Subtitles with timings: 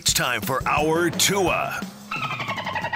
[0.00, 1.78] It's time for our Tua.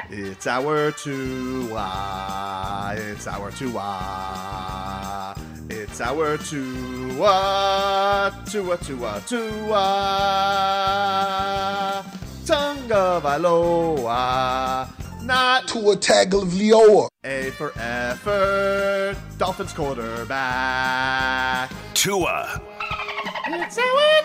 [0.08, 2.94] It's our Tua.
[2.96, 5.34] It's our Tua.
[5.68, 8.32] It's our Tua.
[8.50, 9.84] Tua, Tua, Tua.
[12.46, 14.88] Tonga Valoa.
[15.22, 17.08] Not Tua Tagovailoa.
[17.22, 19.16] A for effort.
[19.36, 21.70] Dolphins quarterback.
[21.92, 22.62] Tua.
[23.46, 24.22] It's our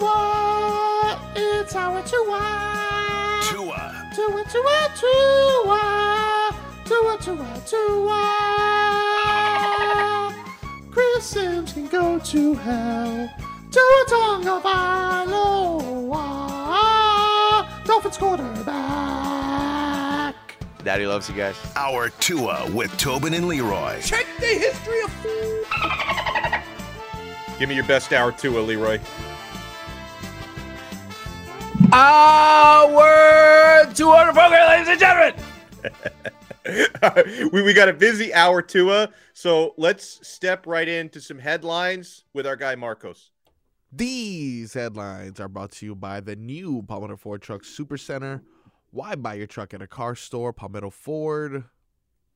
[0.00, 0.97] Tua.
[1.40, 3.40] It's our Tua.
[3.44, 4.10] Tua.
[4.12, 6.50] Tua, Tua, Tua.
[6.84, 8.24] Tua, Tua, Tua.
[10.90, 13.30] Chris Sims can go to hell.
[13.70, 16.24] Tua Tonga Vailoa.
[17.84, 20.34] Dolphins quarterback.
[20.82, 21.54] Daddy loves you guys.
[21.76, 24.00] Our Tua with Tobin and Leroy.
[24.00, 25.66] Check the history of food.
[27.60, 28.98] Give me your best hour Tua, Leroy.
[31.90, 35.34] Our two on program, ladies and gentlemen.
[37.52, 42.46] we, we got a busy hour Tua, so let's step right into some headlines with
[42.46, 43.30] our guy Marcos.
[43.90, 48.42] These headlines are brought to you by the new Palmetto Ford Truck Super Center.
[48.90, 50.52] Why buy your truck at a car store?
[50.52, 51.64] Palmetto Ford.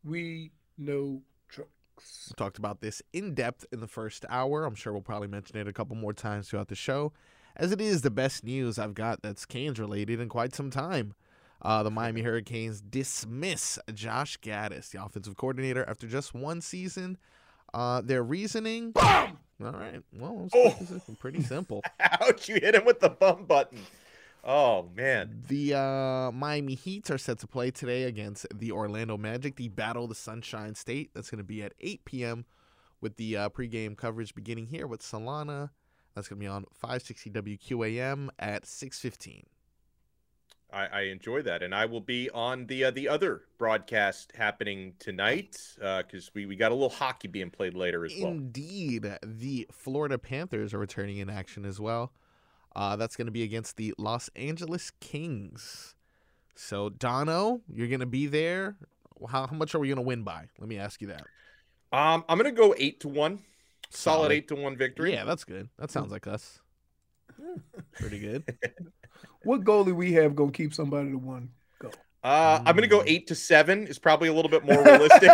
[0.03, 1.21] We know
[1.51, 2.29] trucks.
[2.31, 4.65] We talked about this in depth in the first hour.
[4.65, 7.13] I'm sure we'll probably mention it a couple more times throughout the show,
[7.57, 11.15] as it is the best news I've got that's Canes related in quite some time.
[11.61, 17.19] Uh, the Miami Hurricanes dismiss Josh Gattis, the offensive coordinator, after just one season.
[17.75, 18.91] Uh, their reasoning.
[18.91, 19.39] Bum!
[19.65, 20.03] All right.
[20.13, 21.15] Well, it's Oh.
[21.19, 21.83] pretty, simple.
[22.01, 23.79] Ouch, you hit him with the bum button.
[24.45, 25.45] Oh, man.
[25.49, 30.03] The uh, Miami Heat are set to play today against the Orlando Magic, the Battle
[30.03, 31.11] of the Sunshine State.
[31.15, 32.45] That's going to be at 8 p.m.
[33.01, 35.71] with the uh, pregame coverage beginning here with Solana.
[36.15, 39.45] That's going to be on 560 WQAM at 6:15.
[40.73, 44.95] I, I enjoy that, and I will be on the uh, the other broadcast happening
[44.99, 48.31] tonight because we, we got a little hockey being played later as well.
[48.31, 52.13] Indeed, the Florida Panthers are returning in action as well.
[52.75, 55.95] Uh, that's going to be against the Los Angeles Kings.
[56.55, 58.77] So, Dono, you're going to be there.
[59.29, 60.47] How, how much are we going to win by?
[60.59, 61.25] Let me ask you that.
[61.93, 63.41] Um, I'm gonna go eight to one,
[63.93, 64.33] solid, Solid.
[64.33, 65.13] eight to one victory.
[65.13, 65.69] Yeah, that's good.
[65.79, 66.61] That sounds like us.
[67.93, 68.45] Pretty good.
[69.45, 71.49] What goalie we have gonna keep somebody to one
[71.81, 71.91] go?
[72.23, 73.89] Uh, I'm gonna go eight to seven.
[73.89, 75.33] Is probably a little bit more realistic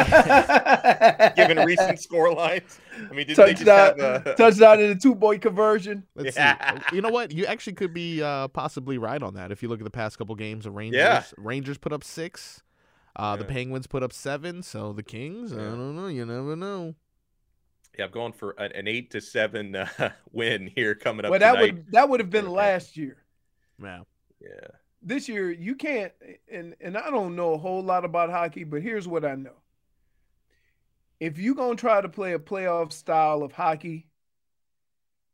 [1.36, 2.80] given recent score lines.
[2.96, 6.04] I mean, did they just touchdown, have a touchdown in a two point conversion.
[6.14, 6.78] Let's Yeah.
[6.88, 6.96] see.
[6.96, 7.32] You know what?
[7.32, 10.16] You actually could be uh, possibly right on that if you look at the past
[10.16, 10.98] couple games of Rangers.
[10.98, 11.22] Yeah.
[11.36, 12.62] Rangers put up six.
[13.14, 14.62] Uh, The Penguins put up seven.
[14.62, 16.06] So the Kings, I don't know.
[16.06, 16.94] You never know.
[17.98, 19.88] Yeah, I'm going for an, an eight to seven uh,
[20.32, 21.74] win here coming up Well, that tonight.
[21.74, 23.18] would that would have been last year.
[23.82, 24.00] Yeah.
[24.40, 24.68] Yeah.
[25.02, 26.12] This year you can't,
[26.50, 29.54] and and I don't know a whole lot about hockey, but here's what I know.
[31.20, 34.06] If you're gonna try to play a playoff style of hockey,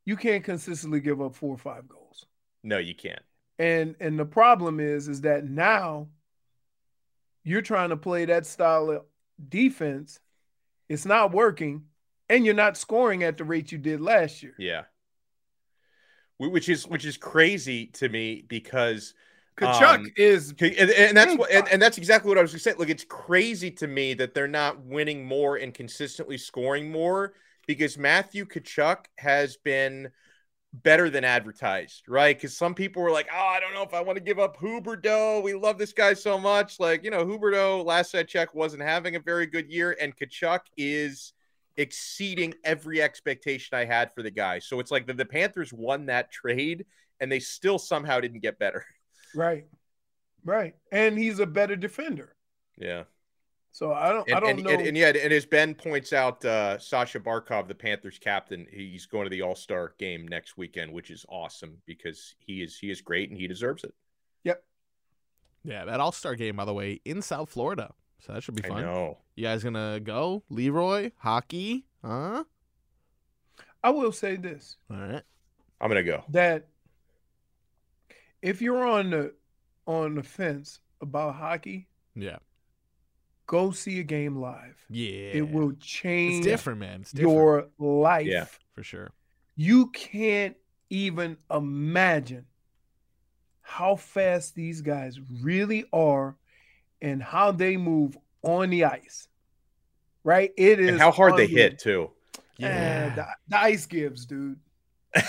[0.07, 2.27] you can't consistently give up four or five goals.
[2.63, 3.23] No, you can't.
[3.59, 6.09] And and the problem is is that now
[7.43, 9.03] you're trying to play that style of
[9.49, 10.19] defense.
[10.89, 11.85] It's not working,
[12.29, 14.55] and you're not scoring at the rate you did last year.
[14.59, 14.83] Yeah.
[16.39, 19.15] Which is which is crazy to me because
[19.57, 22.59] Tkachuk um, is and, and that's what and, and that's exactly what I was going
[22.59, 22.75] to say.
[22.77, 27.35] Look, it's crazy to me that they're not winning more and consistently scoring more
[27.67, 30.11] because Matthew Tkachuk has been
[30.73, 32.37] better than advertised, right?
[32.37, 34.59] Because some people were like, "Oh, I don't know if I want to give up
[34.59, 35.41] Huberdeau.
[35.41, 39.15] We love this guy so much." Like, you know, Huberdeau last I checked wasn't having
[39.15, 41.33] a very good year, and Tkachuk is
[41.77, 44.59] exceeding every expectation I had for the guy.
[44.61, 46.87] So it's like the, the Panthers won that trade
[47.21, 48.85] and they still somehow didn't get better.
[49.35, 49.67] Right.
[50.45, 50.75] Right.
[50.93, 52.37] And he's a better defender.
[52.79, 53.05] Yeah.
[53.73, 54.71] So I don't And, I don't and, know.
[54.71, 59.07] and, and yet, and as Ben points out, uh, Sasha Barkov, the Panthers captain, he's
[59.07, 62.91] going to the All Star game next weekend, which is awesome because he is he
[62.93, 63.93] is great and he deserves it.
[64.45, 64.63] yep.
[65.65, 67.93] Yeah, that All Star game, by the way, in South Florida.
[68.25, 68.83] So that should be I fun.
[68.83, 69.19] know.
[69.37, 70.43] You guys gonna go?
[70.49, 72.45] Leroy, hockey, huh?
[73.83, 75.23] I will say this All right.
[75.81, 76.25] I'm gonna go.
[76.31, 76.69] that
[78.43, 79.35] if you're on the
[79.87, 82.39] on the fence about hockey, Yeah.
[83.47, 84.77] go see a game live.
[84.89, 85.33] Yeah.
[85.35, 87.03] It will change It's different, man.
[87.03, 87.35] It's different.
[87.37, 88.27] your life.
[88.27, 88.47] Yeah.
[88.73, 89.11] for sure.
[89.57, 90.57] You can't
[90.91, 92.47] even imagine
[93.61, 96.37] how fast these guys really are
[97.05, 99.29] and how they move on the ice.
[100.25, 100.53] Right?
[100.57, 102.15] It is And how hard they hit unbelievable.
[102.59, 102.65] too.
[102.65, 104.59] Eh, the, the ice gives, dude.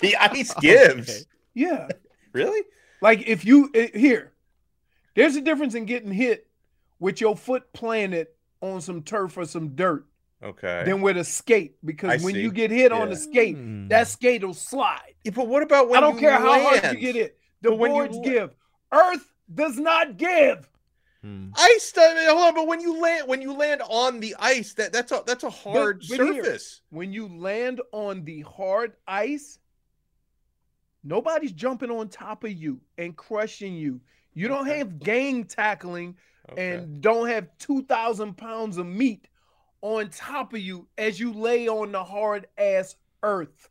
[0.00, 1.10] The ice gives.
[1.10, 1.20] Okay.
[1.54, 1.88] Yeah.
[2.32, 2.62] Really?
[3.02, 4.32] Like if you eh, here,
[5.14, 6.46] there's a difference in getting hit
[6.98, 8.28] with your foot planted
[8.62, 10.06] on some turf or some dirt
[10.42, 10.84] Okay.
[10.86, 11.76] than with a skate.
[11.84, 13.06] Because I when you get hit on Yeah.
[13.14, 13.88] the skate, Mm.
[13.90, 15.14] that skate will slide.
[15.24, 17.38] Yeah, but what about when I don't you care how hard you get hit.
[17.60, 18.54] The But when you give.
[18.92, 20.66] Earth does not give.
[21.22, 21.48] Hmm.
[21.54, 21.92] Ice.
[21.98, 24.92] I mean, hold on, but when you land when you land on the ice, that
[24.92, 26.80] that's a that's a hard but here- surface.
[26.90, 29.58] When you land on the hard ice,
[31.04, 34.00] nobody's jumping on top of you and crushing you.
[34.34, 34.78] You don't Okay.
[34.78, 36.16] have gang tackling
[36.50, 36.76] Okay.
[36.76, 39.28] and don't have 2,000 pounds of meat
[39.82, 43.68] on top of you as you lay on the hard ass earth.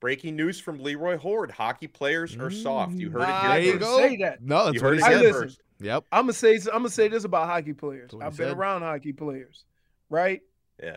[0.00, 2.94] Breaking news from Leroy Hoard: Hockey players are soft.
[2.96, 3.82] You heard it here There you first.
[3.82, 3.98] go.
[3.98, 4.42] say that.
[4.42, 5.42] No, that's You what heard he it I here said.
[5.42, 5.60] first.
[5.80, 6.04] Yep.
[6.12, 8.10] I'm gonna say I'm gonna say this about hockey players.
[8.10, 9.64] That's what he I've been around hockey players,
[10.10, 10.40] right?
[10.82, 10.96] Yeah,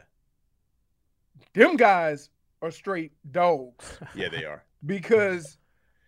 [1.54, 2.30] Them guys
[2.62, 4.64] are straight dogs yeah, they are.
[4.86, 5.58] because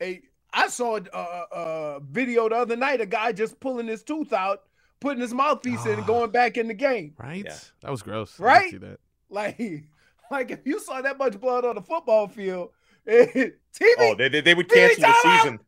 [0.01, 0.21] a
[0.53, 2.99] I saw a, a, a video the other night.
[3.01, 4.63] A guy just pulling his tooth out,
[4.99, 6.05] putting his mouthpiece in, and Ah.
[6.07, 7.13] going back in the game.
[7.17, 7.45] Right?
[7.45, 7.57] Yeah.
[7.81, 8.37] That was gross.
[8.39, 8.71] I Right?
[8.71, 8.99] see that.
[9.29, 9.57] Like,
[10.31, 12.71] like if you saw that much blood on the football field,
[13.07, 13.51] TV,
[13.97, 15.41] Oh, they they, they would cancel the timeout!
[15.41, 15.59] season.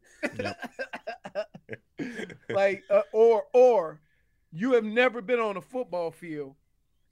[2.49, 3.99] Like uh, or or
[4.51, 6.55] you have never been on a football field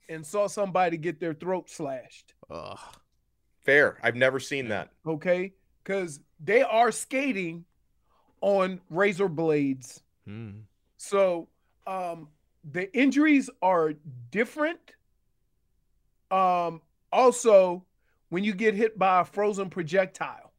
[0.08, 2.78] and saw somebody get their throat slashed Ugh.
[3.64, 3.96] Fair.
[4.02, 4.90] I've never seen that.
[5.06, 5.52] okay
[5.84, 7.64] because they are skating
[8.40, 10.60] on razor blades Hmm.
[10.96, 11.48] so
[11.86, 12.28] um
[12.70, 13.92] the injuries are
[14.30, 14.78] different
[16.30, 16.80] um
[17.12, 17.84] also
[18.28, 20.52] when you get hit by a frozen projectile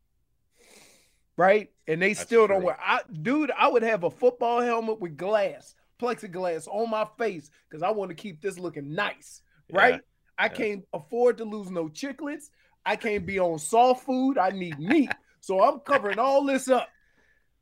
[1.38, 5.00] right and they That's still don't wear I dude I would have a football helmet
[5.00, 9.42] with glass plexiglass on my face because I want to keep this looking nice
[9.72, 10.00] right Yeah,
[10.38, 10.50] I yeah.
[10.50, 12.50] can't afford to lose no chicklets.
[12.86, 16.90] I can't be on soft food I need meat so I'm covering all this up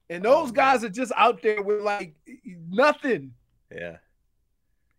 [0.09, 2.15] and Oh, those guys are just out there with like
[2.69, 3.33] nothing
[3.75, 3.97] Yeah.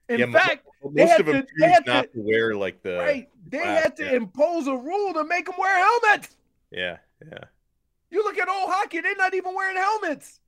[0.08, 2.82] in yeah, fact mo- most of them to- choose they not to- to wear like
[2.82, 2.96] the.
[2.98, 6.36] right they had to impose a rule to make them wear helmets
[6.70, 6.98] Yeah,
[7.30, 7.38] yeah.
[8.12, 10.38] You look at old hockey they're not even wearing helmets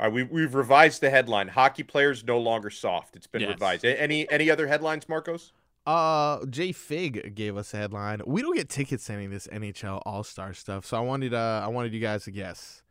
[0.00, 1.48] All right, we, we've revised the headline.
[1.48, 3.14] Hockey players no longer soft.
[3.16, 3.50] It's been Yes.
[3.52, 3.84] revised.
[3.84, 5.52] Any any other headlines, Marcos?
[5.86, 8.20] Uh, Jay Fig gave us a headline.
[8.26, 11.34] We don't get tickets to any of this NHL All Star stuff, so I wanted
[11.34, 12.82] uh, I wanted you guys to guess.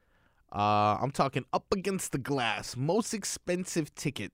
[0.54, 4.32] Uh, I'm talking up against the glass, most expensive ticket.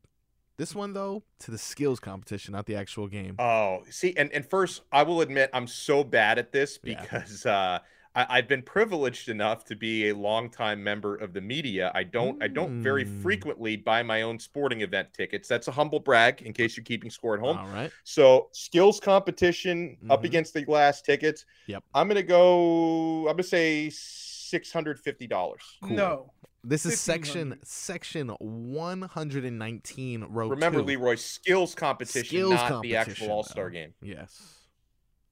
[0.57, 3.35] This one though, to the skills competition, not the actual game.
[3.37, 6.99] Oh, see, and, and first, I will admit I'm so bad at this Yeah.
[7.01, 7.77] because uh,
[8.17, 11.91] I, I've been privileged enough to be a longtime member of the media.
[11.93, 13.21] I don't I don't very Mm.
[13.21, 15.47] frequently buy my own sporting event tickets.
[15.47, 17.57] That's a humble brag in case you're keeping score at home.
[17.57, 17.91] All right.
[18.03, 20.25] So skills competition up Mhm.
[20.25, 21.45] against the glass tickets.
[21.67, 21.83] Yep.
[21.93, 23.19] I'm gonna go.
[23.27, 25.61] I'm gonna say six hundred fifty dollars.
[25.83, 26.31] no
[26.63, 30.85] This is section section 119 row Remember, two.
[30.85, 33.93] Leroy, skills competition, Skills not the actual All Star game.
[34.01, 34.55] Yes.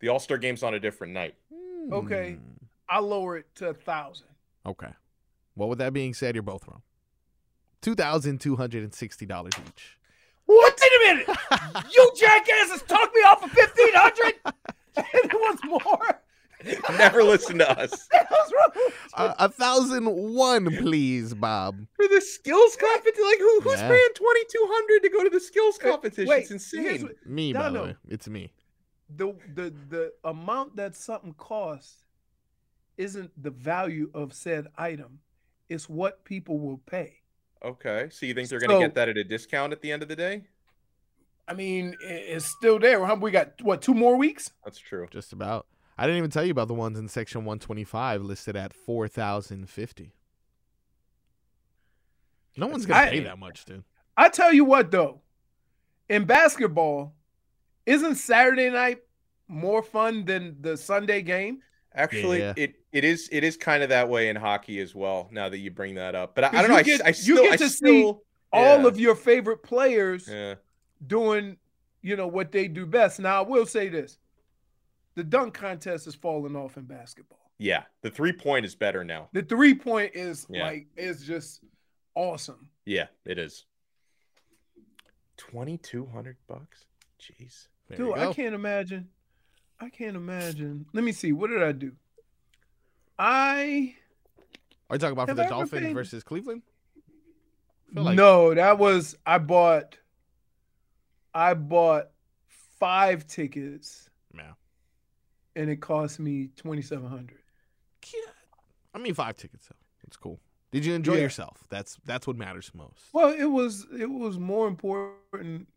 [0.02, 1.36] The All Star game's on a different night.
[1.92, 2.34] Okay.
[2.34, 2.52] Hmm.
[2.90, 4.28] I lower it to a thousand
[4.66, 4.92] Okay.
[5.56, 6.82] Well, with that being said, you're both wrong.
[7.82, 9.98] Two thousand two hundred and sixty dollars each.
[10.46, 11.38] what wait a minute
[11.94, 16.22] you jackasses talked me off of 1500 and it was more
[16.98, 18.08] Never listen to us.
[18.12, 18.92] That was wrong.
[19.14, 21.86] Uh, a thousand one, please, Bob.
[21.96, 23.88] For the skills competition, like who, who's Yeah.
[23.90, 26.30] paying twenty two hundred to go to the skills Wait, competition?
[26.30, 27.04] wait, it's here's insane.
[27.04, 27.84] what- Me, No, by the no.
[27.84, 28.52] way, it's me.
[29.16, 32.05] the the the amount that something costs
[32.98, 35.20] isn't the value of said item
[35.70, 37.18] it's what people will pay
[37.64, 39.92] Okay, so you think they're going to So- get that at a discount at the
[39.92, 40.44] end of the day?
[41.48, 43.04] I mean, it's still there.
[43.16, 44.52] We got what two more weeks?
[44.64, 45.08] That's true.
[45.10, 45.66] Just about.
[45.98, 50.12] I didn't even tell you about the ones in section 125 listed at 4,050.
[52.58, 53.84] No one's going I- to pay that much, dude.
[54.18, 55.22] I tell you what though,
[56.08, 57.16] in basketball,
[57.86, 59.00] isn't Saturday night
[59.48, 61.62] more fun than the Sunday game?
[61.96, 62.54] Actually, Yeah.
[62.58, 65.30] it it is it is kind of that way in hockey as well.
[65.32, 66.76] Now that you bring that up, but I, I don't know.
[66.76, 69.16] you I, get- I you still get I to see still All yeah, of your
[69.16, 70.56] favorite players yeah.
[71.08, 71.58] doing,
[72.02, 73.20] you know, what they do best.
[73.20, 74.18] Now, I will say this:
[75.16, 77.40] the dunk contest is falling off in basketball.
[77.58, 79.30] Yeah, the three point is better now.
[79.32, 81.62] The three point is like is just
[82.16, 82.70] awesome.
[82.86, 83.66] Yeah, it is.
[85.38, 86.86] Twenty two hundred bucks.
[87.20, 87.68] Jeez.
[87.88, 89.10] There Dude, I can't imagine.
[89.80, 90.86] I can't imagine.
[90.94, 91.32] Let me see.
[91.34, 91.92] What did I do?
[93.18, 93.96] I
[94.90, 96.62] Are you talking about for the Dolphins paid- versus Cleveland?
[97.94, 99.98] like- no, that was I bought.
[101.34, 102.12] I bought
[102.80, 104.54] five tickets, Yeah.
[105.56, 107.40] and it cost me twenty seven hundred.
[108.14, 108.32] Yeah.
[108.94, 109.76] I mean, five tickets, though.
[110.08, 110.40] It's cool.
[110.72, 111.22] Did you enjoy Yeah.
[111.22, 111.64] yourself?
[111.70, 113.14] That's that's what matters most.
[113.14, 115.68] Well, it was it was more important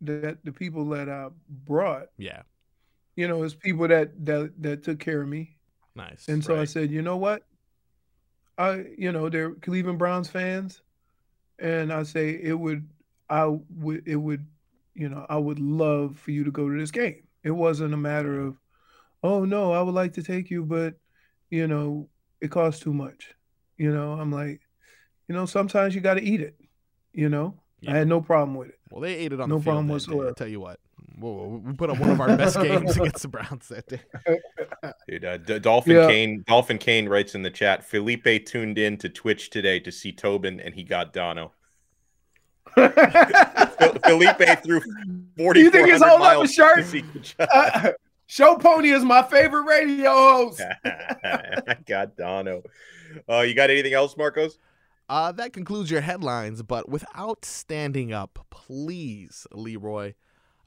[0.00, 2.42] that the people that I brought, Yeah.
[3.18, 5.56] You know, it's people that that that took care of me.
[5.96, 6.28] Nice.
[6.28, 7.42] And so I said, you know what?
[8.56, 10.82] I, you know, they're Cleveland Browns fans,
[11.58, 12.88] and I say it would,
[13.28, 14.46] I would, it would,
[14.94, 17.24] you know, I would love for you to go to this game.
[17.42, 18.56] It wasn't a matter of,
[19.24, 20.94] oh no, I would like to take you, but,
[21.50, 22.08] you know,
[22.40, 23.34] it costs too much.
[23.78, 24.60] You know, I'm like,
[25.26, 26.54] you know, sometimes you got to eat it.
[27.12, 27.54] You know,
[27.88, 28.78] I had no problem with it.
[28.92, 30.28] Well, they ate it on no the field problem day, whatsoever.
[30.28, 30.78] I'll tell you what.
[31.18, 34.00] Whoa, we put up one of our best games against the Browns that day.
[35.08, 36.06] Dude, uh, D- Dolphin Yeah.
[36.06, 37.84] Kane Dolphin Kane writes in the chat.
[37.84, 41.52] Felipe tuned in to Twitch today to see Tobin, and he got Dono.
[42.74, 44.80] Fel- Felipe threw
[45.36, 45.60] forty.
[45.60, 46.78] You think he's holding up a shirt?
[46.78, 47.46] To see Tkachuk.
[47.52, 47.92] Uh,
[48.26, 50.60] Show Pony is my favorite radio host.
[50.84, 52.62] I got Dono.
[53.28, 54.58] Uh, you got anything else, Marcos?
[55.08, 60.12] Uh, that concludes your headlines, but without standing up, please, Leroy,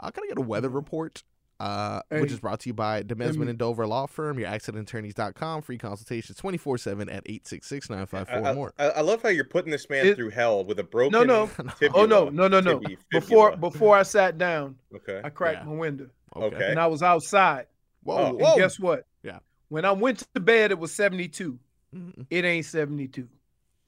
[0.02, 1.24] uh, can I get a weather report?
[1.60, 5.62] Uh, which is brought to you by Demesmin me- and Dover Law Firm, your accidentattorneys.com,
[5.62, 8.74] free consultations 24 7 at 866 I, 954 I- more.
[8.80, 11.12] I- I love how you're putting this man It- through hell with a broken.
[11.12, 11.48] No, no.
[11.80, 12.80] Tibula, Oh no, no, no, no.
[12.80, 15.22] tibi- Before before I sat down, Okay.
[15.24, 15.66] I cracked Yeah.
[15.72, 16.10] my window.
[16.36, 16.72] Okay.
[16.72, 17.68] And I was outside.
[18.04, 18.56] Whoa, Oh, And whoa.
[18.58, 19.06] guess what?
[19.22, 19.40] Yeah.
[19.70, 21.60] When I went to bed, it was 72.
[21.96, 22.26] Mhm.
[22.32, 23.28] It ain't 72.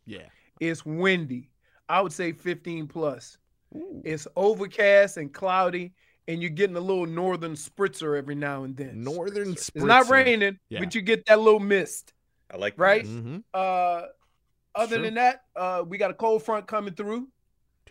[0.05, 0.27] Yeah.
[0.60, 1.50] It's windy.
[1.89, 3.38] I would say 15 plus.
[3.75, 4.01] Ooh.
[4.06, 5.94] It's overcast and cloudy,
[6.27, 9.03] and you're getting a little northern spritzer every now and then.
[9.03, 9.72] Northern spritzer.
[9.75, 10.80] It's not raining, Yeah.
[10.80, 12.13] but you get that little mist.
[12.51, 13.03] I like Right?
[13.06, 13.38] Mm-hmm.
[13.53, 14.03] Uh
[14.75, 15.03] other Sure.
[15.03, 17.27] than that, uh we got a cold front coming through,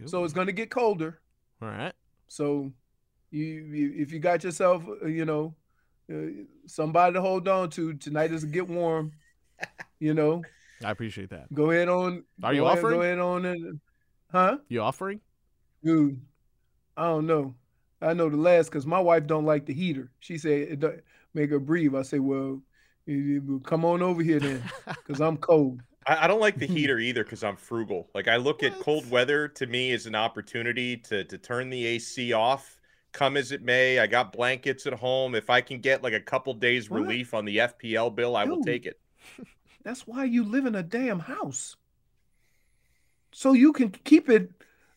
[0.06, 1.20] so it's gonna get colder.
[1.60, 1.92] All right.
[2.28, 2.72] So
[3.30, 5.54] you, you if you got yourself, uh, you know,
[6.12, 9.12] uh, somebody to hold on to, tonight is get warm.
[10.00, 10.42] You know,
[10.84, 11.52] I appreciate that.
[11.54, 12.24] go ahead on.
[12.42, 12.94] Are you go ahead- offering?
[12.96, 13.80] Go ahead on and,
[14.32, 14.58] huh?
[14.68, 15.20] You offering?
[15.84, 16.20] Dude,
[16.96, 17.54] I don't know.
[18.00, 20.10] I know the last because my wife don't like the heater.
[20.20, 21.00] She said it don't
[21.34, 21.94] make her breathe.
[21.94, 22.60] I say, well,
[23.06, 25.80] you- you- come on over here then, because I'm cold.
[26.06, 28.08] I, I don't like the heater either because I'm frugal.
[28.14, 31.86] Like I look at cold weather to me as an opportunity to to turn the
[31.86, 32.80] AC off,
[33.12, 33.98] come as it may.
[34.00, 35.34] I got blankets at home.
[35.34, 37.02] If I can get like a couple days What?
[37.02, 38.98] relief on the FPL bill, I will take it.
[39.84, 41.76] That's why you live in a damn house.
[43.32, 44.50] So you can keep it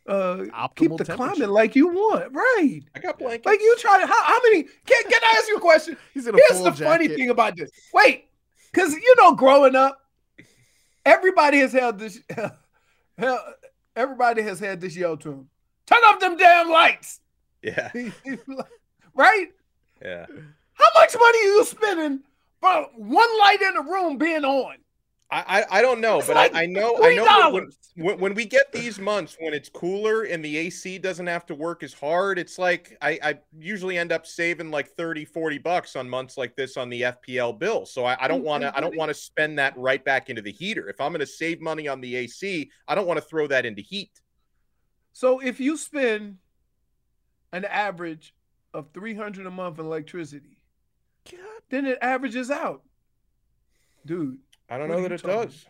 [0.08, 0.46] uh
[0.76, 1.16] keep the temperature.
[1.16, 2.32] climate like you want.
[2.34, 2.82] Right.
[2.94, 3.46] I got blankets.
[3.46, 5.98] Like you try to how, how many can, can I ask you a question?
[6.14, 7.72] He's in a Here's full the funny thing about this.
[7.94, 8.26] Wait,
[8.72, 10.00] because you know, growing up,
[11.06, 12.20] everybody has had this
[13.18, 13.54] hell,
[13.96, 15.50] everybody has had this yell to him.
[15.86, 17.22] Turn off them damn lights.
[17.62, 17.92] Yeah,
[19.16, 19.48] right?
[20.04, 20.26] yeah.
[20.74, 22.20] How much money are you spending
[22.60, 24.76] for one light in the room being on?
[25.32, 28.34] I I, don't know, It's but like I, I know I know when, when when
[28.36, 31.94] we get these months when it's cooler and the AC doesn't have to work as
[31.94, 36.38] hard, it's like I, I usually end up saving like 30, 40 bucks on months
[36.38, 37.86] like this on the FPL bill.
[37.88, 38.98] So I, I don't Mm, want to I don't mhm.
[38.98, 40.88] want to spend that right back into the heater.
[40.90, 43.66] If I'm going to save money on the AC, I don't want to throw that
[43.66, 44.12] into heat.
[45.14, 46.38] So if you spend
[47.52, 48.36] an average
[48.74, 50.60] of 300 a month in electricity,
[51.70, 52.84] then it averages out.
[54.06, 55.66] Dude, I don't What know are that it does.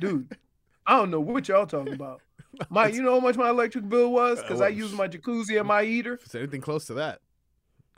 [0.00, 0.28] dude,
[0.86, 2.22] I don't know what y'all talking about.
[2.70, 4.40] Mike, you know how much my electric bill was?
[4.40, 6.14] Because I Uh, use my jacuzzi and my heater.
[6.14, 7.20] If it's anything close to that,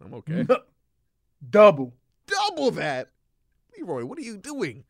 [0.05, 0.47] I'm okay.
[1.51, 1.95] Double.
[2.27, 3.11] Double that.
[3.77, 4.85] Leroy, what are you doing?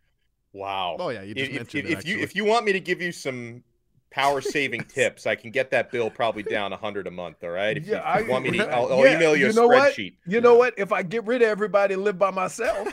[0.53, 0.97] Wow.
[0.99, 2.81] Oh, yeah, you just if, mentioned if, it, if you if you want me to
[2.81, 3.65] give you some
[4.11, 7.43] power saving tips, I can get that bill probably down a hundred a month.
[7.43, 7.77] All right.
[7.77, 9.99] If Yeah, you I want me to, I'll, I'll yeah, email you, a know what?
[9.99, 10.15] spreadsheet.
[10.27, 10.75] You know what?
[10.79, 12.89] If I get rid of everybody and live by myself,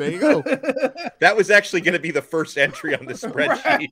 [0.00, 0.42] There you go.
[1.20, 3.64] That was actually going to be the first entry on the spreadsheet.
[3.64, 3.90] Right.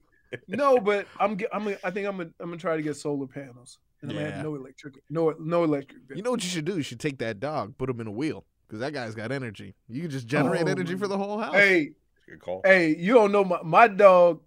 [0.48, 3.26] no, but I'm I'm gonna- I think I'm gonna, I'm gonna try to get solar
[3.26, 4.34] panels and I'm gonna Yeah.
[4.36, 6.16] have no electric no no electric bill.
[6.16, 6.76] You know what you should do?
[6.76, 9.74] You should take that dog, put him in a wheel, because that guy's got energy.
[9.88, 11.54] You can just generate Oh, energy my- for the whole house.
[11.54, 11.92] Hey,
[12.28, 12.60] Good call.
[12.64, 14.40] hey, you don't know my, my dog.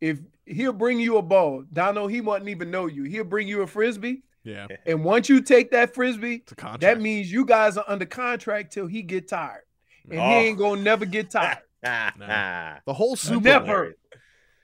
[0.00, 3.04] If he'll bring you a ball, Dono, he won't even know you.
[3.04, 4.66] He'll bring you a frisbee, Yeah.
[4.86, 6.80] and once you take that frisbee, It's a contract.
[6.82, 9.62] that means you guys are under contract till he get tired,
[10.10, 10.22] and Oh.
[10.28, 11.58] he ain't gonna never get tired.
[11.84, 13.84] Ah, the whole Super Never.
[13.86, 13.92] Bowl.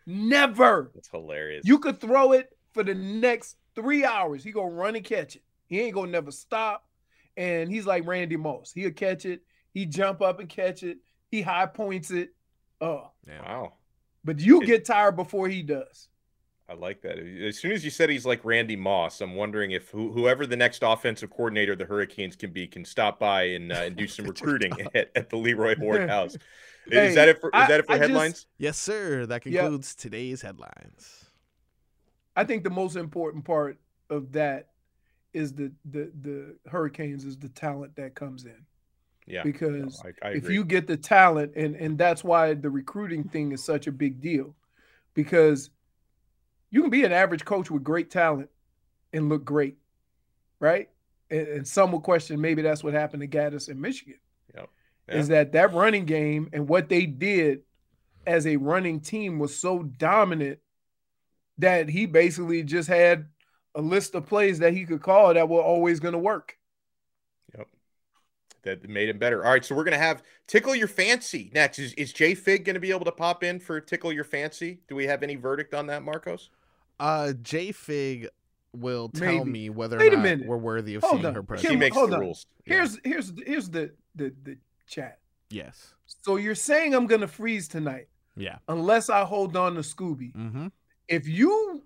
[0.07, 0.91] Never.
[0.95, 1.67] It's hilarious.
[1.67, 4.45] You could throw it for the next three hours.
[4.45, 5.43] He gonna run and catch it.
[5.67, 6.85] He ain't gonna never stop.
[7.37, 8.73] And he's like Randy Moss.
[8.73, 9.43] He'll catch it.
[9.75, 10.99] He jump up and catch it.
[11.31, 12.31] He high points it.
[12.81, 13.73] Oh, wow.
[14.25, 16.09] but you get tired before he does.
[16.71, 17.19] I like that.
[17.19, 20.57] As soon as you said he's like Randy Moss, I'm wondering if who, whoever the
[20.57, 24.27] next offensive coordinator the Hurricanes can be can stop by and, uh, and do some
[24.29, 26.37] recruiting at, at the Leroy Hoard house.
[26.91, 28.47] Hey, is that it for, is I- that it for I just- headlines?
[28.59, 29.25] Yes, sir.
[29.25, 29.63] That Yeah.
[29.63, 31.25] concludes today's headlines.
[32.37, 33.79] I think the most important part
[34.11, 34.69] of that
[35.33, 38.57] is the the the Hurricanes is the talent that comes in.
[39.27, 39.43] Yeah.
[39.43, 43.25] because No, I- I if you get the talent and and that's why the recruiting
[43.25, 44.55] thing is such a big deal
[45.15, 45.71] because
[46.71, 48.51] you can be an average coach with great talent
[49.13, 49.77] and look great
[50.61, 50.89] right
[51.31, 54.19] and, and some will question maybe that's what happened to Gattis in Michigan
[54.55, 54.69] Yep.
[55.09, 57.61] is that that running game and what they did
[58.27, 60.59] as a running team was so dominant
[61.59, 63.27] that he basically just had
[63.75, 66.57] a list of plays that he could call that were always going to work
[67.57, 67.69] Yep.
[68.63, 69.45] that made him better.
[69.45, 71.79] All right, so we're gonna have tickle your fancy next.
[71.79, 74.81] Is is Jay Fig gonna be able to pop in for tickle your fancy?
[74.89, 76.51] Do we have any verdict on that, Marcos?
[77.01, 78.29] Uh, J Fig
[78.75, 79.51] will tell Maybe.
[79.51, 81.35] me whether Wait or not we're worthy of Hold seeing on.
[81.35, 81.95] her Kim, presence.
[81.95, 82.35] hold on.
[82.65, 85.19] Here's here's here's the the the chat.
[85.51, 85.95] Yes.
[86.07, 88.59] So you're saying I'm gonna freeze tonight Yeah.
[88.69, 90.35] unless I hold on to Scooby.
[90.35, 90.67] Mm-hmm.
[91.09, 91.83] If you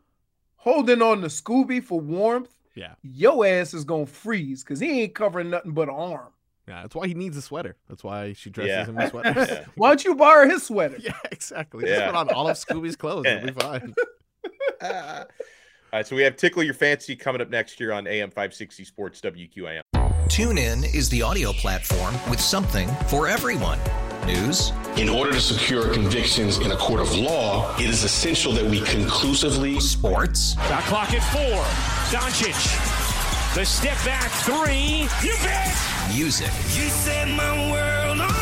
[0.57, 2.94] holding on to Scooby for warmth, Yeah.
[3.03, 6.33] your ass is gonna freeze because he ain't covering nothing but an arm.
[6.68, 6.83] Yeah.
[6.83, 7.77] That's why he needs a sweater.
[7.88, 8.85] That's why she dresses Yeah.
[8.87, 9.66] him in sweaters.
[9.77, 10.96] Why don't you borrow his sweater?
[11.01, 11.88] yeah, exactly.
[11.88, 11.96] Yeah.
[11.96, 13.27] Just put on all of Scooby's clothes.
[13.27, 13.94] It'll be fine.
[14.83, 18.85] All right, so we have tickle your fancy coming up next year on AM 560
[18.85, 19.83] Sports WQAM.
[20.28, 23.78] TuneIn is the audio platform with something for everyone.
[24.26, 28.64] News, In order to secure convictions in a court of law, it is essential that
[28.64, 31.62] we conclusively sports, Shot clock at four.
[32.16, 33.55] Doncic.
[33.57, 35.09] The step back three.
[35.28, 35.76] You bet.
[36.14, 38.38] music, You set my world on fire.
[38.38, 38.41] Yes.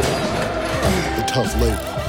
[0.81, 2.01] the tough labor.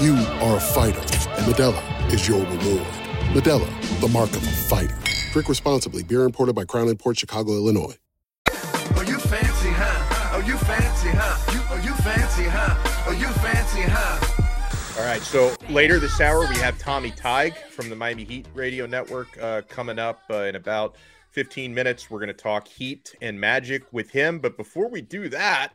[0.00, 2.86] You are a fighter, and Modelo is your reward.
[3.34, 4.96] Modelo, the mark of a fighter.
[5.32, 6.02] Drink responsibly.
[6.02, 7.96] Beer imported by Crown Port Chicago, Illinois.
[8.46, 10.32] Oh, you fancy, huh?
[10.34, 11.52] Oh, you fancy, huh?
[11.52, 13.04] You, oh, you fancy, huh?
[13.06, 15.00] Oh, you fancy, huh?
[15.00, 18.86] All right, so later this hour, we have Tommy Tig from the Miami Heat Radio
[18.86, 20.96] Network uh, coming up uh, in about
[21.30, 22.10] 15 minutes.
[22.10, 24.40] We're going to talk Heat and Magic with him.
[24.40, 25.72] But before we do that,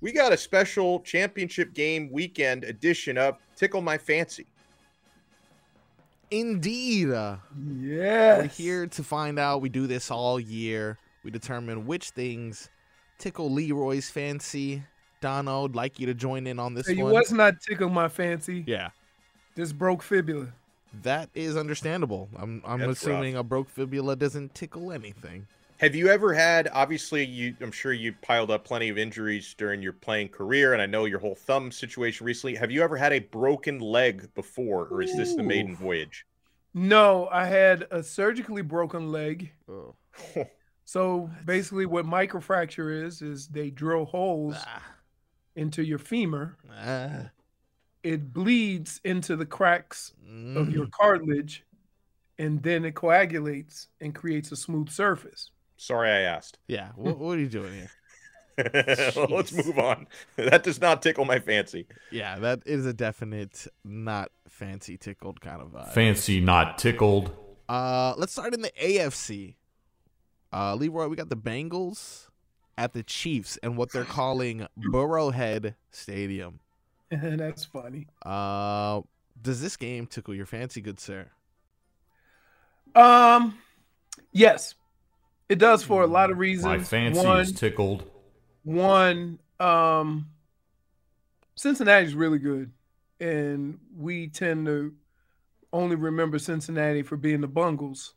[0.00, 4.46] we got a special championship game weekend edition of Tickle My Fancy.
[6.30, 7.10] Indeed.
[7.10, 7.36] Uh,
[7.80, 8.38] Yes.
[8.42, 9.60] We're here to find out.
[9.62, 10.98] We do this all year.
[11.24, 12.68] We determine which things
[13.18, 14.82] tickle Leroy's fancy.
[15.20, 17.12] Dono, I'd like you to join in on this Hey, you one.
[17.14, 18.62] was not tickle my fancy.
[18.66, 18.90] Yeah.
[19.56, 20.48] This broke fibula.
[21.02, 22.28] That is understandable.
[22.36, 25.46] I'm I'm That's assuming a broke fibula doesn't tickle anything.
[25.78, 26.68] Have you ever had?
[26.72, 27.54] Obviously, you.
[27.60, 31.04] I'm sure you piled up plenty of injuries during your playing career, and I know
[31.04, 32.56] your whole thumb situation recently.
[32.56, 36.26] Have you ever had a broken leg before, or is this the maiden voyage?
[36.74, 39.52] No, I had a surgically broken leg.
[39.68, 39.94] Oh.
[40.84, 44.56] So basically, what microfracture is is they drill holes
[45.54, 46.56] into your femur.
[46.72, 47.28] Ah.
[48.02, 50.14] It bleeds into the cracks
[50.56, 50.90] of your Mm.
[50.92, 51.66] cartilage,
[52.38, 55.50] and then it coagulates and creates a smooth surface.
[55.78, 56.58] Sorry, I asked.
[56.66, 56.90] Yeah.
[56.96, 57.90] What, what are you doing here?
[59.30, 60.08] Let's move on.
[60.36, 61.86] That does not tickle my fancy.
[62.10, 65.92] Yeah, that is a definite not fancy tickled kind of vibe.
[65.92, 67.30] Fancy, not tickled.
[67.68, 69.54] Uh, let's start in the AFC.
[70.52, 72.26] Uh, Leroy, we got the Bengals
[72.76, 76.60] at the Chiefs and what they're calling Burrowhead Stadium.
[77.10, 78.06] That's funny.
[78.24, 79.02] Uh,
[79.40, 81.28] does this game tickle your fancy, good sir?
[82.94, 83.58] Um,
[84.32, 84.74] yes,
[85.48, 86.64] it does for a lot of reasons.
[86.66, 88.04] My fancy one, is tickled.
[88.64, 90.26] one, um,
[91.54, 92.70] Cincinnati's really good,
[93.20, 94.94] and we tend to
[95.72, 98.14] only remember Cincinnati for being the Bungles,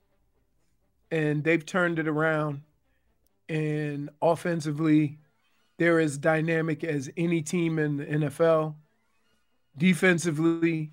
[1.10, 2.62] and they've turned it around.
[3.50, 5.20] And offensively,
[5.78, 8.76] they're as dynamic as any team in the NFL.
[9.78, 10.92] Defensively,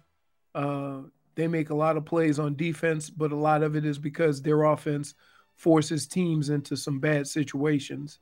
[0.54, 1.02] uh,
[1.36, 4.42] they make a lot of plays on defense, but a lot of it is because
[4.42, 5.14] their offense
[5.58, 8.20] forces teams into some bad situations.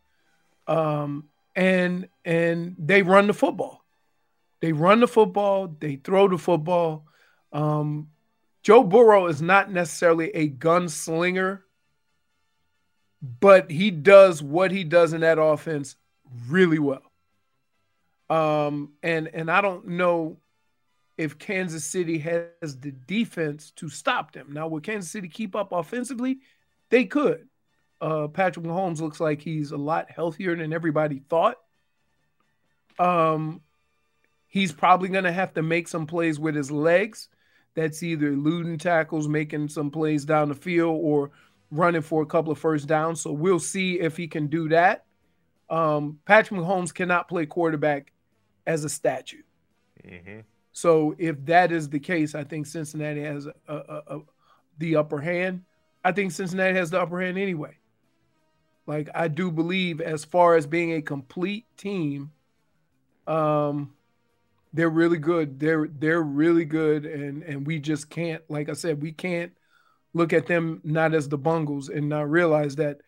[0.66, 3.84] Um, and and they run the football.
[4.60, 5.74] They run the football.
[5.78, 7.06] They throw the football.
[7.52, 8.08] Um,
[8.62, 11.60] Joe Burrow is not necessarily a gunslinger,
[13.40, 15.94] but he does what he does in that offense
[16.48, 17.02] really well.
[18.28, 20.38] Um, and and I don't know
[21.16, 24.48] if Kansas City has the defense to stop them.
[24.52, 26.40] Now, will Kansas City keep up offensively?
[26.90, 27.48] They could.
[28.00, 31.56] Uh, Patrick Mahomes looks like he's a lot healthier than everybody thought.
[32.98, 33.60] Um,
[34.48, 37.28] he's probably going to have to make some plays with his legs.
[37.74, 41.30] That's either eluding tackles, making some plays down the field, or
[41.70, 43.20] running for a couple of first downs.
[43.20, 45.04] So we'll see if he can do that.
[45.68, 48.12] Um, Patrick Mahomes cannot play quarterback
[48.66, 49.42] as a statue.
[50.06, 50.40] Mm-hmm.
[50.72, 54.20] So if that is the case, I think Cincinnati has a, a, a,
[54.78, 55.64] the upper hand.
[56.06, 57.78] I think Cincinnati has the upper hand anyway.
[58.86, 62.30] Like I do believe, as far as being a complete team,
[63.26, 63.92] um,
[64.72, 65.58] they're really good.
[65.58, 69.50] They're they're really good, and and we just can't, like I said, we can't
[70.14, 72.98] look at them not as the Bungles and not realize that,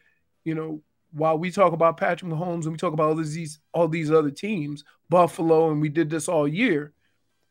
[0.43, 0.83] you know,
[1.13, 4.33] while we talk about Patrick Mahomes and we talk about all these all these other
[4.33, 6.93] teams, Buffalo, and we did this all year.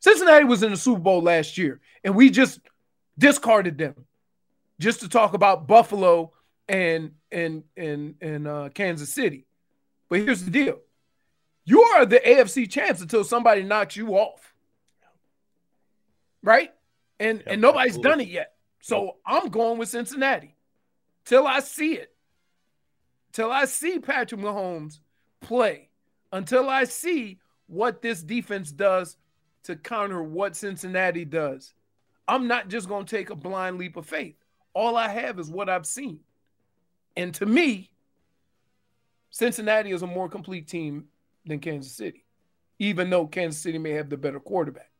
[0.01, 2.59] Cincinnati was in the Super Bowl last year, and we just
[3.17, 4.06] discarded them
[4.79, 6.33] just to talk about Buffalo
[6.67, 9.45] and and and and uh, Kansas City.
[10.09, 10.79] But here's the deal:
[11.65, 14.53] you are the AFC champs until somebody knocks you off,
[16.43, 16.71] right?
[17.19, 18.09] And and nobody's absolutely.
[18.09, 18.53] done it yet.
[18.81, 20.55] So I'm going with Cincinnati
[21.25, 22.13] till I see it.
[23.33, 24.99] Till I see Patrick Mahomes
[25.41, 25.89] play.
[26.31, 29.17] Until I see what this defense does
[29.63, 31.73] to counter what Cincinnati does.
[32.27, 34.35] I'm not just going to take a blind leap of faith.
[34.77, 36.19] All I have is what I've seen.
[37.15, 37.89] And to me,
[39.31, 41.05] Cincinnati is a more complete team
[41.47, 42.25] than Kansas City,
[42.77, 44.91] even though Kansas City may have the better quarterback.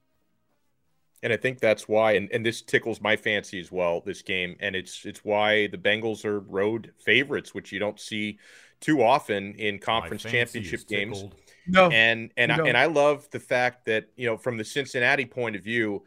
[1.22, 4.56] And I think that's why, and, and this tickles my fancy as well, this game.
[4.62, 8.40] And it's it's why the Bengals are road favorites, which you don't see
[8.80, 11.24] too often in conference championship games.
[11.68, 14.66] No, and and you I, and I love the fact that you know from the
[14.66, 16.04] Cincinnati point of view,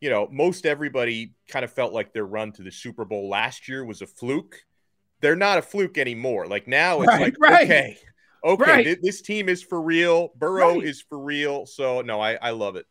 [0.00, 3.68] you know most everybody kind of felt like their run to the Super Bowl last
[3.68, 4.56] year was a fluke.
[5.20, 6.46] They're not a fluke anymore.
[6.46, 7.64] Like now it's Right, like right.
[7.64, 7.98] okay,
[8.44, 8.86] okay, Right.
[8.86, 10.30] thi- this team is for real.
[10.36, 11.66] Burrow is for real.
[11.66, 12.86] So no, I I love it.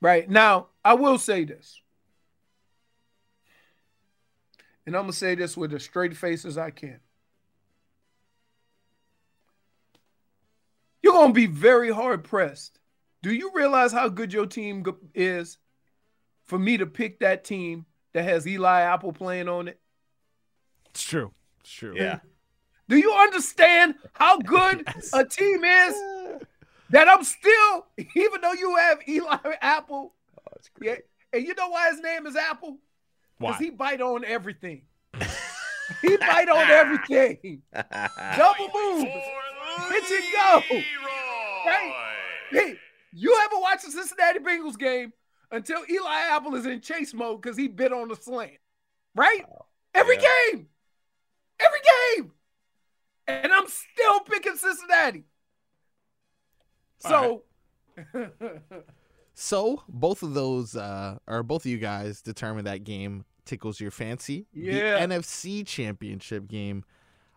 [0.00, 0.28] Right.
[0.28, 1.80] Now, I will say this.
[4.84, 6.98] And I'm going to say this with as straight face as I can.
[11.02, 12.80] You're going to be very hard pressed.
[13.22, 14.84] Do you realize how good your team
[15.14, 15.58] is
[16.44, 19.80] for me to pick that team that has Eli Apple playing on it?
[20.90, 21.32] It's true.
[21.60, 21.94] It's true.
[21.96, 22.20] Yeah.
[22.88, 25.94] Do you understand how good a team is?
[26.90, 30.96] That I'm still, even though you have Eli Apple, oh, yeah,
[31.32, 32.76] and you know why his name is Apple?
[33.38, 34.82] Because he bite on everything.
[36.02, 37.62] he bite on everything.
[37.72, 39.06] Double move.
[39.88, 40.62] Pitch and go.
[41.66, 42.14] Right?
[42.50, 42.78] Hey,
[43.12, 45.12] you ever watch the Cincinnati Bengals game
[45.52, 48.58] until Eli Apple is in chase mode because he bit on the slant?
[49.14, 49.44] Right?
[49.94, 50.66] Every game.
[51.60, 51.78] Every
[52.16, 52.32] game.
[53.28, 55.24] And I'm still picking Cincinnati.
[56.98, 57.42] So
[59.34, 63.90] So both of those, uh, or both of you guys, determined that game tickles your
[63.90, 64.46] fancy.
[64.52, 65.06] Yeah.
[65.06, 66.84] The NFC Championship game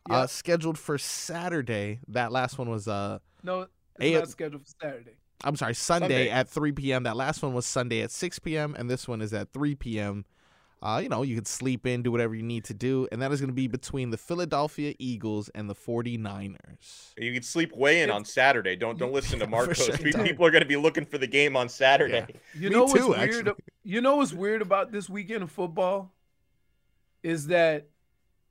[0.09, 1.99] uh, scheduled for Saturday.
[2.07, 5.15] That last one was uh No, it's A- not scheduled for Saturday.
[5.45, 6.29] I'm sorry, Sunday, Sunday.
[6.29, 7.03] at 3 p.m.
[7.03, 8.75] That last one was Sunday at 6 p.m.
[8.77, 10.25] and this one is at 3 p.m.
[10.81, 13.31] Uh, you know, you can sleep in, do whatever you need to do, and that
[13.31, 17.13] is going to be between the Philadelphia Eagles and the 49ers.
[17.17, 18.75] You can sleep way in on Saturday.
[18.75, 19.83] Don't don't listen to Marcos.
[19.83, 19.97] sure.
[19.97, 22.25] People are going to be looking for the game on Saturday.
[22.53, 23.51] You Me know what's too, weird?
[23.83, 26.11] You know what's weird about this weekend of football
[27.23, 27.87] is that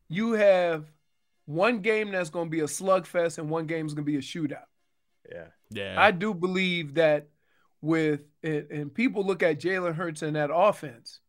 [0.08, 0.86] you have
[1.46, 4.16] one game that's going to be a slugfest and one game is going to be
[4.16, 4.64] a shootout.
[5.30, 5.44] Yeah.
[5.74, 5.94] Yeah.
[5.98, 7.28] I do believe that
[7.80, 11.20] with and, and people look at Jalen Hurts and that offense.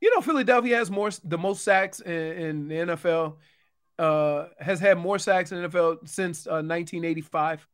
[0.00, 3.36] You know, Philadelphia has more the most sacks in, in the NFL.
[3.98, 7.66] Uh, has had more sacks in the NFL since uh, 1985.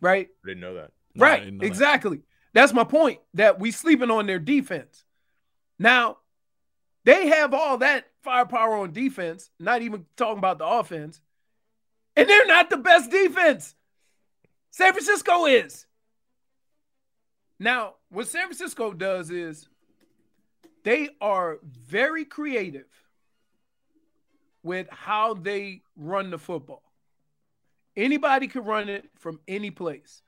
[0.00, 0.28] Right?
[0.44, 0.92] I didn't know that.
[1.14, 1.40] No, right.
[1.40, 1.66] didn't know that.
[1.66, 2.22] Exactly.
[2.52, 3.20] That's my point.
[3.34, 5.04] That we sleeping on their defense.
[5.78, 6.18] Now,
[7.04, 11.20] they have all that firepower on defense, not even talking about the offense.
[12.16, 13.75] And they're not the best defense.
[14.76, 15.86] San Francisco is.
[17.58, 19.70] Now, what San Francisco does is
[20.84, 22.84] they are very creative
[24.62, 26.82] with how they run the football.
[27.96, 30.20] Anybody could run it from any place.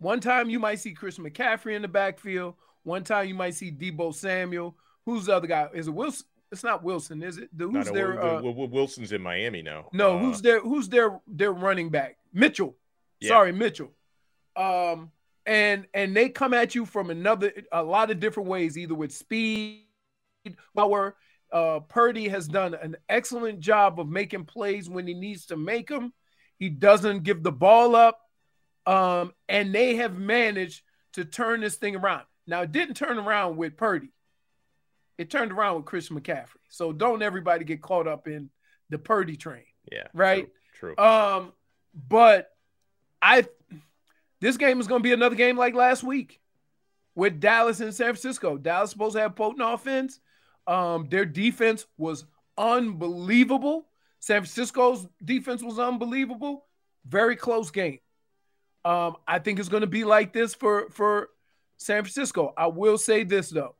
[0.00, 2.56] One time you might see Chris McCaffrey in the backfield.
[2.82, 4.76] One time you might see Deebo Samuel.
[5.06, 5.70] Who's the other guy?
[5.72, 6.26] Is it Wilson?
[6.52, 7.48] It's not Wilson, is it?
[7.56, 8.22] The, No, who's no, their?
[8.22, 9.88] Uh, Wil- Wil- Wilson's in Miami now.
[9.94, 10.60] no, Uh, who's their?
[10.60, 11.18] Who's their?
[11.26, 12.18] Their running back?
[12.34, 12.76] Mitchell.
[13.24, 13.30] Yeah.
[13.30, 13.92] Sorry, Mitchell.
[14.56, 15.10] Um,
[15.46, 19.12] and and they come at you from another a lot of different ways, either with
[19.12, 19.82] speed,
[20.76, 21.16] power.
[21.52, 25.88] Uh, Purdy has done an excellent job of making plays when he needs to make
[25.88, 26.12] them.
[26.58, 28.18] He doesn't give the ball up,
[28.86, 30.82] um, and they have managed
[31.12, 32.24] to turn this thing around.
[32.46, 34.12] Now, it didn't turn around with Purdy.
[35.16, 36.58] It turned around with Chris McCaffrey.
[36.68, 38.50] So don't everybody get caught up in
[38.90, 40.08] the Purdy train Yeah.
[40.12, 40.48] right?
[40.74, 40.96] True.
[40.98, 41.52] Um,
[41.94, 42.50] but
[43.24, 43.46] I
[44.40, 46.40] this game is going to be another game like last week
[47.14, 48.58] with Dallas and San Francisco.
[48.58, 50.20] Dallas supposed to have potent offense.
[50.66, 52.26] Um, their defense was
[52.58, 53.86] unbelievable.
[54.20, 56.66] San Francisco's defense was unbelievable.
[57.06, 58.00] Very close game.
[58.84, 61.30] Um, I think it's going to be like this for for
[61.78, 62.52] San Francisco.
[62.56, 63.74] I will say this though.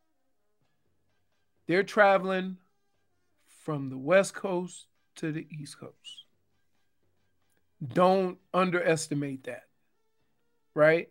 [1.67, 2.57] They're traveling
[3.65, 6.24] from the West Coast to the East Coast.
[7.87, 9.63] Don't underestimate that.
[10.75, 11.09] Right?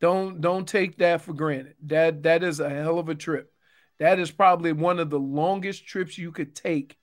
[0.00, 1.74] Don't don't take that for granted.
[1.84, 3.52] That that is a hell of a trip.
[3.98, 6.96] That is probably one of the longest trips you could take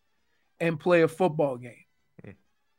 [0.60, 1.74] and play a football game.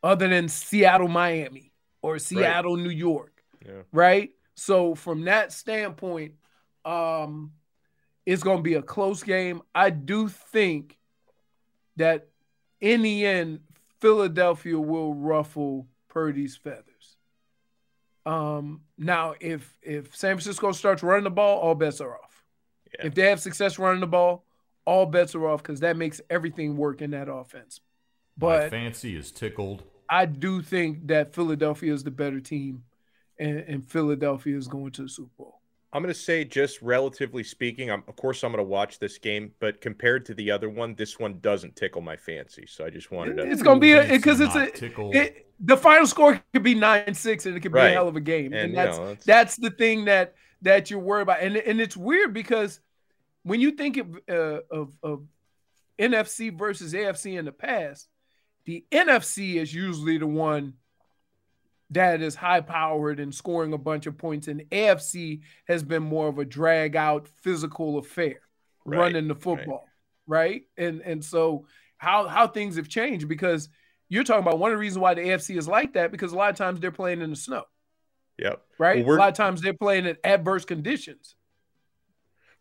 [0.03, 3.83] Other than Seattle, Miami or Seattle, New York Yeah.
[3.91, 4.31] right?
[4.55, 6.35] So from that standpoint,
[6.85, 7.53] um,
[8.27, 9.63] it's going to be a close game.
[9.75, 10.99] I do think
[11.97, 12.29] that
[12.81, 13.61] in the end,
[14.01, 17.17] Philadelphia will ruffle Purdy's feathers.
[18.25, 22.43] Um, now, if if San Francisco starts running the ball, all bets are off.
[23.01, 24.45] If they have success running the ball,
[24.87, 27.81] all bets are off because that makes everything work in that offense.
[28.39, 29.83] My But fancy is tickled.
[30.09, 32.85] I do think that Philadelphia is the better team,
[33.39, 35.61] and, and Philadelphia is going to the Super Bowl.
[35.95, 39.17] I'm going to say, just relatively speaking, I'm, of course, I'm going to watch this
[39.17, 42.67] game, but compared to the other one, this one doesn't tickle my fancy.
[42.67, 43.49] So I just wanted to.
[43.49, 44.73] It's going to be because it's a
[45.13, 48.17] it, the final score could be nine six, and it could be a hell of
[48.17, 51.23] a game, and, And, you that's know, it's- that's the thing that that you're worried
[51.23, 52.81] about, and and it's weird because
[53.45, 55.23] when you think of uh, of, of
[55.99, 58.09] NFC versus AFC in the past,
[58.65, 60.75] the NFC is usually the one
[61.91, 66.29] that is high powered and scoring a bunch of points, and AFC has been more
[66.29, 68.41] of a drag out physical affair,
[68.85, 69.89] Right, running the football,
[70.27, 70.63] right?
[70.77, 71.67] And and so
[71.99, 73.69] how how things have changed because
[74.09, 76.37] you're talking about one of the reasons why the AFC is like that because a
[76.37, 77.65] lot of times they're playing in the snow,
[78.39, 78.63] Yep.
[78.79, 79.05] right?
[79.05, 81.37] Well, a lot of times they're playing in adverse conditions.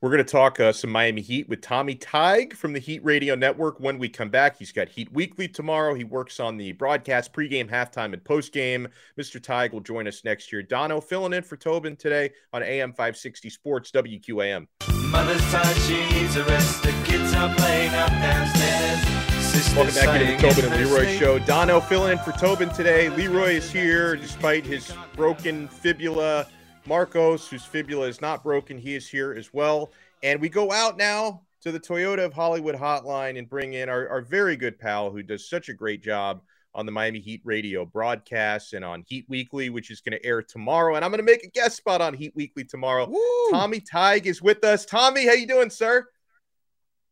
[0.03, 3.35] We're going to talk uh, some Miami Heat with Tommy Tig from the Heat Radio
[3.35, 4.57] Network when we come back.
[4.57, 5.93] He's got Heat Weekly tomorrow.
[5.93, 8.87] He works on the broadcast, pregame, halftime, and postgame.
[9.17, 9.41] Mr.
[9.41, 10.61] Tig will join us next year.
[10.61, 14.67] Dono filling in for Tobin today on AM 560 Sports WQAM.
[15.05, 16.83] Mother's tired, she needs a rest.
[16.83, 18.99] The kids are playing up downstairs.
[19.41, 21.39] Sister's Welcome back to the Tobin and Leroy show.
[21.39, 23.07] Dono filling in for Tobin today.
[23.07, 26.45] Leroy is here despite his broken fibula.
[26.85, 29.91] Marcos, whose fibula is not broken, he is here as well.
[30.21, 34.07] And we go out now to the Toyota of Hollywood hotline and bring in our,
[34.09, 36.41] our very good pal who does such a great job
[36.75, 40.41] on the Miami Heat radio broadcasts and on Heat Weekly, which is going to air
[40.41, 40.95] tomorrow.
[40.95, 43.11] And I'm going to make a guest spot on Heat Weekly tomorrow.
[43.51, 44.85] Tommy Tig is with us.
[44.85, 46.05] Tommy, how you doing, sir?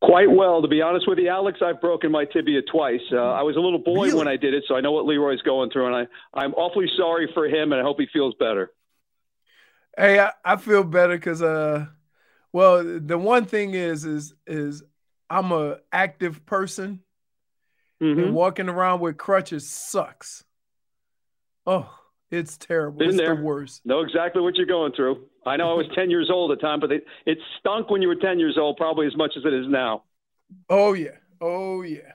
[0.01, 1.59] Quite well, to be honest with you, Alex.
[1.63, 3.01] I've broken my tibia twice.
[3.13, 4.17] Uh, I was a little boy Really?
[4.17, 6.87] when I did it, so I know what Leroy's going through, and I, I'm awfully
[6.97, 8.71] sorry for him, and I hope he feels better.
[9.97, 11.87] Hey, I, I feel better because uh,
[12.53, 14.83] well, the one thing is is is
[15.29, 17.01] I'm a active person,
[18.01, 18.23] Mhm.
[18.25, 20.43] and walking around with crutches sucks.
[21.65, 21.89] Oh,
[22.29, 22.99] it's terrible.
[22.99, 23.35] Been it's there.
[23.35, 23.85] the worst.
[23.85, 25.25] Know exactly what you're going through.
[25.45, 28.01] I know I was 10 years old at the time, but it, it stunk when
[28.01, 30.03] you were 10 years old, probably as much as it is now.
[30.69, 31.17] Oh yeah.
[31.39, 32.13] Oh yeah.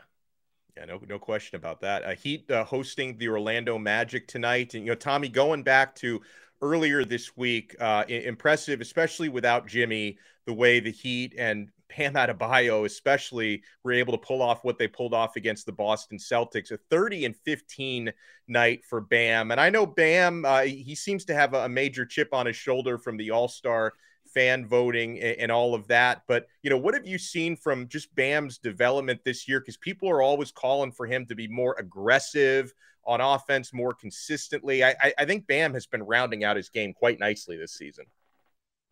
[0.76, 2.04] Yeah, no, no question about that.
[2.04, 6.20] Uh, Heat uh, hosting the Orlando Magic tonight, and you know, Tommy, going back to
[6.62, 12.84] earlier this week, uh, impressive, especially without Jimmy, the way the Heat and Bam Adebayo,
[12.84, 16.78] especially, were able to pull off what they pulled off against the Boston Celtics, a
[16.90, 18.12] 30 and 15
[18.48, 19.50] night for Bam.
[19.50, 22.56] And I know Bam, uh, he seems to have a, a major chip on his
[22.56, 23.92] shoulder from the All Star
[24.36, 26.22] fan voting and all of that.
[26.28, 29.60] But you know, what have you seen from just Bam's development this year?
[29.60, 32.74] Because people are always calling for him to be more aggressive
[33.06, 34.84] on offense, more consistently.
[34.84, 38.06] I, I, I think Bam has been rounding out his game quite nicely this season.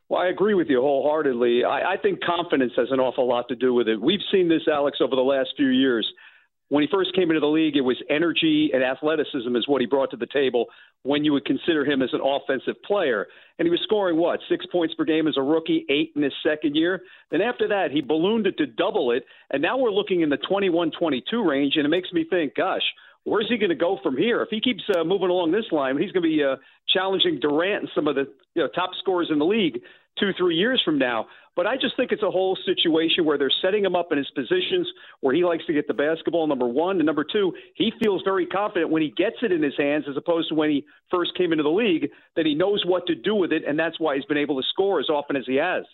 [0.09, 1.65] Well, I agree with you wholeheartedly.
[1.65, 4.01] I, I think confidence has an awful lot to do with it.
[4.01, 6.11] We've seen this, Alex, over the last few years.
[6.69, 9.87] When he first came into the league, it was energy and athleticism is what he
[9.87, 10.67] brought to the table
[11.03, 13.27] when you would consider him as an offensive player.
[13.59, 16.33] And he was scoring what, six points per game as a rookie, eight in his
[16.43, 17.03] second year.
[17.31, 19.25] Then after that, he ballooned it to double it.
[19.51, 21.77] And now we're looking in the 21 22 range.
[21.77, 22.83] And it makes me think, gosh,
[23.25, 24.43] where's he going to go from here?
[24.43, 26.57] If he keeps uh, moving along this line, he's going to be uh,
[26.89, 29.81] challenging Durant and some of the you know, top scorers in the league
[30.19, 31.27] two, three years from now.
[31.57, 34.31] But I just think it's a whole situation where they're setting him up in his
[34.31, 34.89] positions
[35.21, 36.97] where he likes to get the basketball, number one.
[36.97, 40.17] And number two, he feels very confident when he gets it in his hands as
[40.17, 43.35] opposed to when he first came into the league that he knows what to do
[43.35, 43.63] with it.
[43.67, 45.85] And that's why he's been able to score as often as he has.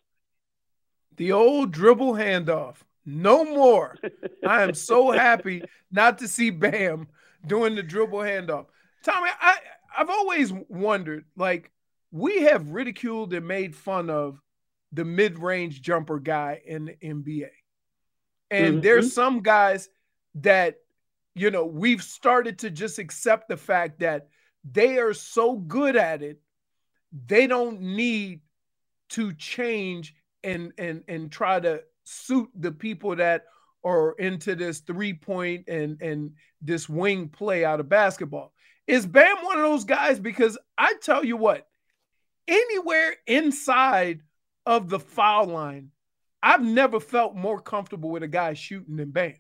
[1.17, 2.77] The old dribble handoff.
[3.05, 3.97] No more.
[4.47, 7.09] I am so happy not to see Bam
[7.47, 8.67] doing the dribble handoff.
[9.03, 9.57] Tommy, I
[9.97, 11.73] I've always wondered, like,
[12.13, 14.41] we have ridiculed and made fun of
[14.93, 17.51] the mid-range jumper guy in the NBA.
[18.51, 18.83] And Mhm.
[18.83, 19.89] there's some guys
[20.37, 20.79] that,
[21.35, 24.29] you know, we've started to just accept the fact that
[24.65, 26.41] they are so good at it,
[27.27, 28.41] they don't need
[29.11, 33.45] to change and and and try to suit the people that
[33.85, 38.53] are into this three point and and this wing play out of basketball.
[38.87, 40.19] Is Bam one of those guys?
[40.19, 41.67] Because I tell you what,
[42.49, 44.21] anywhere inside
[44.67, 45.91] of the foul line,
[46.43, 49.35] I've never felt more comfortable with a guy shooting than Bam.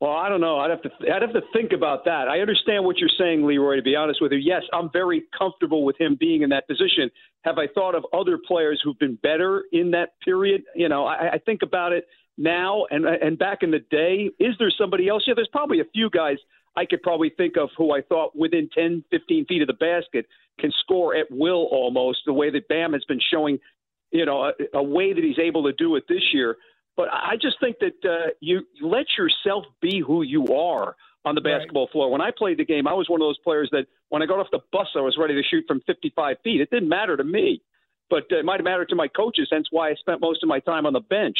[0.00, 0.58] Well, I don't know.
[0.58, 2.28] I'd have to I'd have to think about that.
[2.28, 3.76] I understand what you're saying, Leroy.
[3.76, 7.10] To be honest with you, yes, I'm very comfortable with him being in that position.
[7.42, 10.62] Have I thought of other players who've been better in that period?
[10.74, 14.30] You know, I, I think about it now and and back in the day.
[14.38, 15.24] Is there somebody else?
[15.26, 16.38] Yeah, there's probably a few guys
[16.76, 20.26] I could probably think of who I thought within 10, 15 feet of the basket
[20.58, 23.58] can score at will almost the way that Bam has been showing,
[24.10, 26.56] you know, a, a way that he's able to do it this year.
[26.96, 31.40] But I just think that uh, you let yourself be who you are on the
[31.40, 32.10] basketball floor.
[32.10, 34.38] When I played the game, I was one of those players that when I got
[34.38, 36.60] off the bus, I was ready to shoot from 55 feet.
[36.60, 37.62] It didn't matter to me,
[38.10, 39.48] but uh, it might have mattered to my coaches.
[39.50, 41.36] Hence why I spent most of my time on the bench.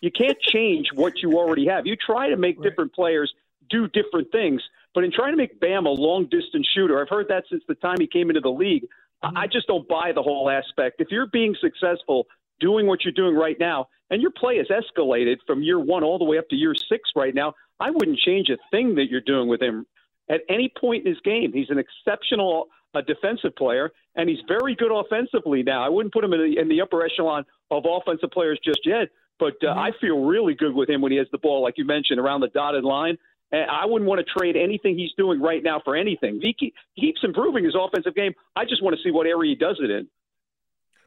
[0.00, 1.86] You can't change what you already have.
[1.86, 3.32] You try to make different players
[3.70, 4.62] do different things,
[4.94, 7.74] but in trying to make Bam a long distance shooter, I've heard that since the
[7.74, 8.84] time he came into the league.
[9.22, 11.00] I I just don't buy the whole aspect.
[11.00, 12.26] If you're being successful
[12.60, 16.18] doing what you're doing right now, and your play has escalated from year one all
[16.18, 19.20] the way up to year six right now, I wouldn't change a thing that you're
[19.20, 19.86] doing with him
[20.28, 21.52] at any point in his game.
[21.52, 25.84] He's an exceptional uh, defensive player, and he's very good offensively now.
[25.84, 29.08] I wouldn't put him in the, in the upper echelon of offensive players just yet,
[29.38, 31.84] but uh, I feel really good with him when he has the ball, like you
[31.84, 33.18] mentioned, around the dotted line.
[33.52, 36.40] And I wouldn't want to trade anything he's doing right now for anything.
[36.42, 36.54] He
[36.98, 38.32] keeps improving his offensive game.
[38.56, 40.08] I just want to see what area he does it in.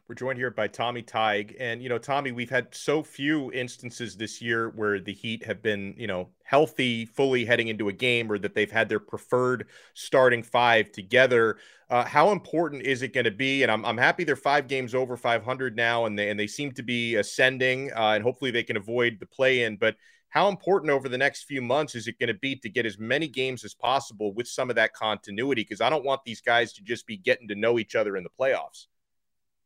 [0.08, 1.54] We're joined here by Tommy Tig.
[1.60, 5.60] And, you know, Tommy, we've had so few instances this year where the Heat have
[5.60, 9.66] been, you know, healthy, fully heading into a game or that they've had their preferred
[9.92, 11.58] starting five together.
[11.90, 13.62] Uh, how important is it going to be?
[13.62, 16.72] And I'm, I'm happy they're five games over 500 now and they, and they seem
[16.72, 19.76] to be ascending uh, and hopefully they can avoid the play in.
[19.76, 19.96] But
[20.30, 22.98] how important over the next few months is it going to be to get as
[22.98, 25.64] many games as possible with some of that continuity?
[25.64, 28.24] Because I don't want these guys to just be getting to know each other in
[28.24, 28.86] the playoffs.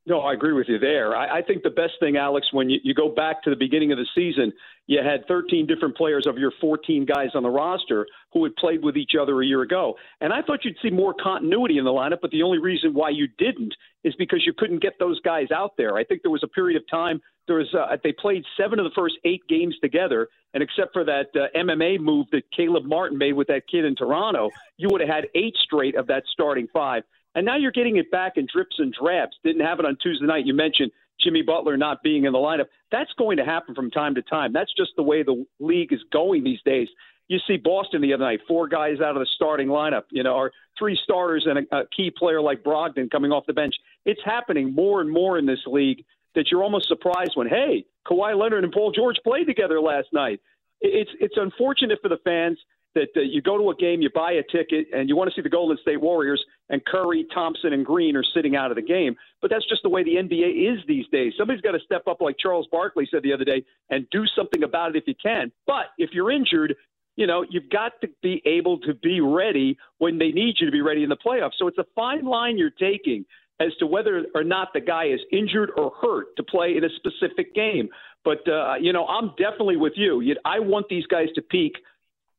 [0.05, 1.17] No, I agree with you there.
[1.17, 3.93] I, I think the best thing, Alex, when you, you go back to the beginning
[3.93, 4.53] of the season,
[4.89, 8.83] you had 13 different players of your 14 guys on the roster who had played
[8.83, 9.95] with each other a year ago.
[10.21, 13.11] And I thought you'd see more continuity in the lineup, but the only reason why
[13.11, 15.97] you didn't is because you couldn't get those guys out there.
[15.97, 18.85] I think there was a period of time there was uh, they played seven of
[18.85, 23.19] the first eight games together, and except for that uh, MMA move that Caleb Martin
[23.19, 26.69] made with that kid in Toronto, you would have had eight straight of that starting
[26.73, 27.03] five.
[27.35, 29.37] And now you're getting it back in drips and drabs.
[29.43, 30.47] Didn't have it on Tuesday night.
[30.47, 32.67] You mentioned Jimmy Butler not being in the lineup.
[32.91, 34.53] That's going to happen from time to time.
[34.53, 36.89] That's just the way the league is going these days.
[37.29, 40.35] You see Boston the other night, four guys out of the starting lineup, you know,
[40.35, 43.75] or three starters and a, a key player like Brogdon coming off the bench.
[44.05, 46.05] It's happening more and more in this league
[46.35, 50.41] that you're almost surprised when, hey, Kawhi Leonard and Paul George played together last night.
[50.81, 52.59] It's it's unfortunate for the fans
[52.95, 55.35] that uh, you go to a game, you buy a ticket, and you want to
[55.35, 58.83] see the Golden State Warriors, and Curry, Thompson, and Green are sitting out of the
[58.83, 59.17] game.
[59.41, 61.33] But that's just the way the NBA is these days.
[61.39, 64.63] Somebody's got to step up, like Charles Barkley said the other day, and do something
[64.63, 65.53] about it if you can.
[65.67, 66.75] But if you're injured,
[67.17, 70.73] you know, you've got to be able to be ready when they need you to
[70.73, 71.53] be ready in the playoffs.
[71.59, 73.25] So it's a fine line you're taking
[73.61, 76.89] as to whether or not the guy is injured or hurt to play in a
[76.97, 77.89] specific game.
[78.25, 80.23] But, uh, you know, I'm definitely with you.
[80.45, 81.75] I want these guys to peak–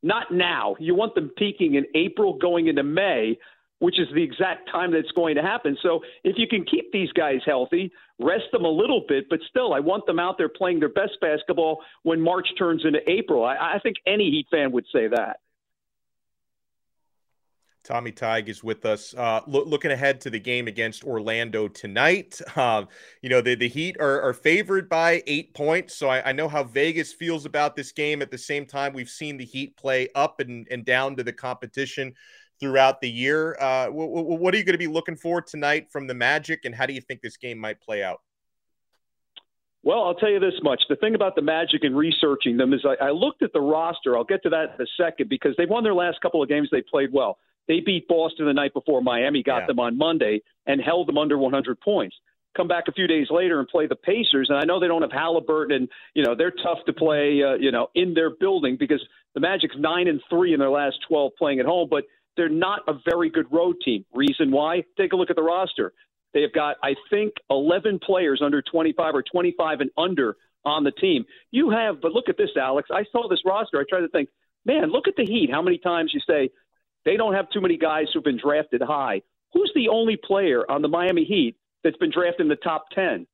[0.03, 0.75] not now.
[0.79, 3.37] You want them peaking in April going into May,
[3.79, 5.77] which is the exact time that's going to happen.
[5.81, 9.73] So if you can keep these guys healthy, rest them a little bit, but still,
[9.73, 13.43] I want them out there playing their best basketball when March turns into April.
[13.43, 15.39] I, I think any Heat fan would say that.
[17.83, 19.13] Tommy Tig is with us.
[19.13, 22.85] Uh, lo- looking ahead to the game against Orlando tonight, uh,
[23.21, 26.47] you know the the Heat are, are favored by eight points, so I, I, know
[26.47, 28.21] how Vegas feels about this game.
[28.21, 31.33] At the same time, we've seen the Heat play up and, and down to the
[31.33, 32.13] competition
[32.59, 33.57] throughout the year.
[33.59, 36.85] Uh, what are you going to be looking for tonight from the Magic, and how
[36.85, 38.21] do you think this game might play out?
[39.85, 40.81] Well, I'll tell you this much.
[40.87, 44.17] The thing about the Magic and researching them is I, I looked at the roster.
[44.17, 46.69] I'll get to that in a second because they've won their last couple of games.
[46.71, 47.37] They played well.
[47.67, 49.67] They beat Boston the night before Miami got yeah.
[49.67, 52.15] them on Monday and held them under 100 points.
[52.55, 55.01] Come back a few days later and play the Pacers, and I know they don't
[55.01, 58.77] have Haliburton, and you know they're tough to play, uh, you know, in their building
[58.79, 59.03] because
[59.33, 62.03] the Magic's nine and three in their last 12 playing at home, but
[62.37, 64.05] they're not a very good road team.
[64.13, 64.83] Reason why?
[64.97, 65.93] Take a look at the roster.
[66.33, 70.35] They have got, I think, 11 players under 25 or 25 and under
[70.65, 71.25] on the team.
[71.51, 72.89] You have, but look at this, Alex.
[72.91, 73.79] I saw this roster.
[73.79, 74.29] I tried to think,
[74.65, 75.49] man, look at the Heat.
[75.51, 76.49] How many times you say
[77.05, 79.21] they don't have too many guys who've been drafted high.
[79.53, 83.27] Who's the only player on the Miami Heat that's been drafted in the top 10?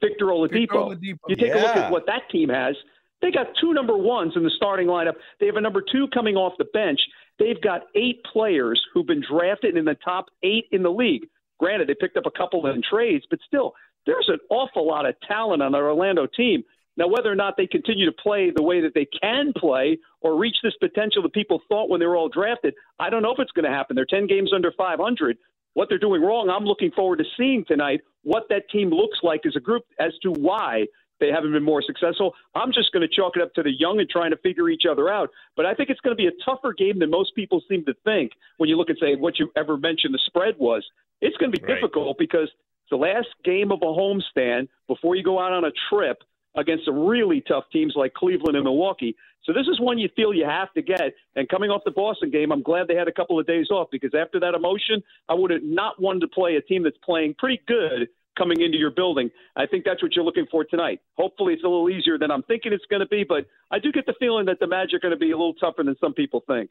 [0.00, 0.50] Victor Oladipo.
[0.52, 1.18] Victor Oladipo.
[1.28, 1.54] You take yeah.
[1.54, 2.76] a look at what that team has.
[3.20, 5.14] They got two number ones in the starting lineup.
[5.40, 7.00] They have a number two coming off the bench.
[7.38, 11.26] They've got eight players who've been drafted in the top eight in the league.
[11.58, 13.74] Granted, they picked up a couple in trades, but still,
[14.06, 16.62] there's an awful lot of talent on the Orlando team.
[16.98, 20.36] Now, whether or not they continue to play the way that they can play or
[20.36, 23.38] reach this potential that people thought when they were all drafted, I don't know if
[23.38, 23.94] it's going to happen.
[23.94, 25.38] They're 10 games under 500.
[25.74, 29.46] What they're doing wrong, I'm looking forward to seeing tonight what that team looks like
[29.46, 30.86] as a group as to why
[31.20, 32.34] they haven't been more successful.
[32.56, 34.82] I'm just going to chalk it up to the young and trying to figure each
[34.90, 35.30] other out.
[35.56, 37.94] But I think it's going to be a tougher game than most people seem to
[38.02, 40.84] think when you look and say what you ever mentioned the spread was.
[41.20, 41.76] It's going to be right.
[41.76, 45.72] difficult because it's the last game of a homestand before you go out on a
[45.88, 46.22] trip
[46.56, 49.14] against some really tough teams like Cleveland and Milwaukee.
[49.44, 51.14] So this is one you feel you have to get.
[51.36, 53.88] And coming off the Boston game, I'm glad they had a couple of days off
[53.90, 57.34] because after that emotion, I would have not wanted to play a team that's playing
[57.38, 59.30] pretty good coming into your building.
[59.56, 61.00] I think that's what you're looking for tonight.
[61.16, 63.90] Hopefully, it's a little easier than I'm thinking it's going to be, but I do
[63.90, 66.14] get the feeling that the Magic are going to be a little tougher than some
[66.14, 66.70] people think.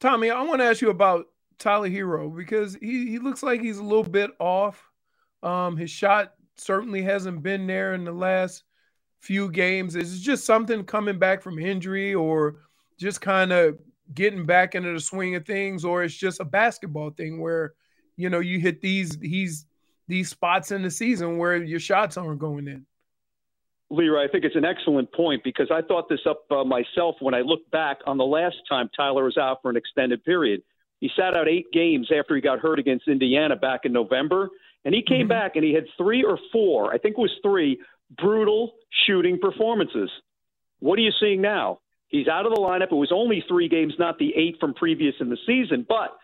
[0.00, 1.26] Tommy, I want to ask you about
[1.58, 4.90] Tyler Herro because he, he looks like he's a little bit off.
[5.42, 8.64] Um, his shot certainly hasn't been there in the last
[9.20, 9.96] few games?
[9.96, 12.56] Is it just something coming back from injury or
[12.98, 13.78] just kind of
[14.14, 17.74] getting back into the swing of things, or it's just a basketball thing where
[18.16, 19.66] you know you hit these these
[20.08, 22.84] these spots in the season where your shots aren't going in?
[23.90, 27.34] Leroy, I think it's an excellent point because I thought this up uh, myself when
[27.34, 30.62] I looked back on the last time Tyler was out for an extended period.
[31.00, 34.50] He sat out eight games after he got hurt against Indiana back in November,
[34.84, 35.28] and he came mm-hmm.
[35.28, 37.80] back and he had three or four, I think it was three,
[38.16, 38.72] brutal
[39.06, 40.10] shooting performances.
[40.80, 41.80] What are you seeing now?
[42.08, 42.90] He's out of the lineup.
[42.90, 46.16] It was only three games, not the eight from previous in the season, but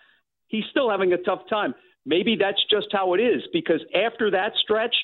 [0.48, 1.74] he's still having a tough time.
[2.04, 4.94] Maybe that's just how it is because after that stretch,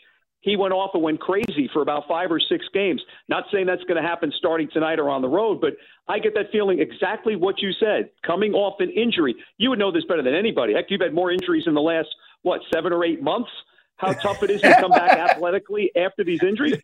[0.41, 3.01] he went off and went crazy for about five or six games.
[3.29, 5.75] Not saying that's going to happen starting tonight or on the road, but
[6.09, 8.11] I get that feeling exactly what you said.
[8.27, 10.75] Coming off an injury, you would know this better than anybody.
[10.75, 12.09] Heck, you've had more injuries in the last,
[12.43, 13.51] what, seven or eight months?
[13.97, 16.75] how tough it is to come back athletically after these injuries.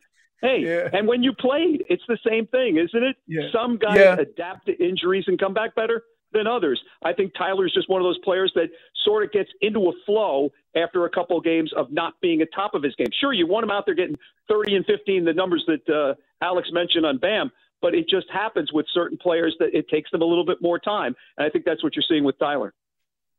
[0.40, 0.88] Hey, Yeah.
[0.92, 3.16] and when you played, it's the same thing, isn't it?
[3.26, 3.50] Yeah.
[3.50, 4.14] Some guys Yeah.
[4.20, 6.80] adapt to injuries and come back better than others.
[7.02, 8.68] I think Tyler's just one of those players that
[9.04, 12.48] sort of gets into a flow after a couple of games of not being at
[12.54, 13.08] top of his game.
[13.18, 14.16] Sure, you want him out there getting
[14.48, 17.50] 30 and 15, the numbers that uh, Alex mentioned on Bam,
[17.82, 20.78] but it just happens with certain players that it takes them a little bit more
[20.78, 21.16] time.
[21.36, 22.74] And I think that's what you're seeing with Tyler.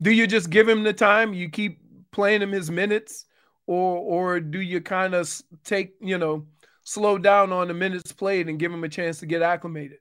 [0.01, 1.33] Do you just give him the time?
[1.33, 1.79] You keep
[2.11, 3.25] playing him his minutes,
[3.67, 5.31] or or do you kind of
[5.63, 6.45] take you know
[6.83, 9.99] slow down on the minutes played and give him a chance to get acclimated?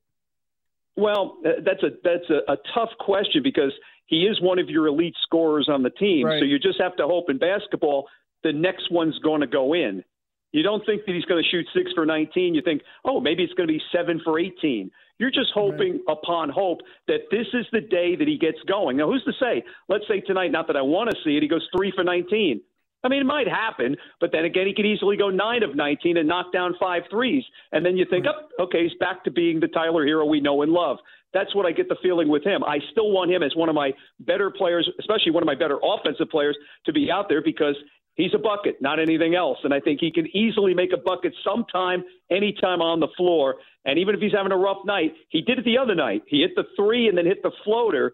[0.97, 3.73] Well, uh, that's a that's a, a tough question because
[4.07, 6.27] he is one of your elite scorers on the team.
[6.27, 6.41] Right.
[6.41, 8.09] So you just have to hope in basketball
[8.43, 10.05] the next one's going to go in.
[10.53, 12.55] You don't think that he's going to shoot six for 19.
[12.55, 14.91] You think, oh, maybe it's going to be seven for 18.
[15.19, 18.97] You're just hoping upon hope that this is the day that he gets going.
[18.97, 19.65] Now, who's to say?
[19.89, 22.61] Let's say tonight, not that I want to see it, he goes three for 19.
[23.05, 26.17] I mean, it might happen, but then again, he could easily go nine of 19
[26.17, 27.45] and knock down five threes.
[27.71, 30.63] And then you think, oh, okay, he's back to being the Tyler Herro we know
[30.63, 30.99] and love.
[31.33, 32.65] That's what I get the feeling with him.
[32.65, 35.79] I still want him as one of my better players, especially one of my better
[35.83, 36.57] offensive players,
[36.87, 37.77] to be out there because
[38.19, 39.57] he's a bucket, not anything else.
[39.65, 43.55] And I think he can easily make a bucket sometime, anytime on the floor.
[43.87, 46.25] And even if he's having a rough night, he did it the other night.
[46.27, 48.13] He hit the three and then hit the floater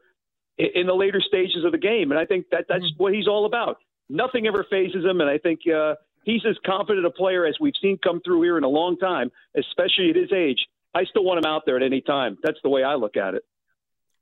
[0.56, 2.12] in the later stages of the game.
[2.12, 3.78] And I think that that's what he's all about.
[4.08, 5.20] Nothing ever phases him.
[5.20, 8.58] And I think uh, he's as confident a player as we've seen come through here
[8.58, 10.58] in a long time, especially at his age.
[10.94, 12.38] I still want him out there at any time.
[12.44, 13.42] That's the way I look at it.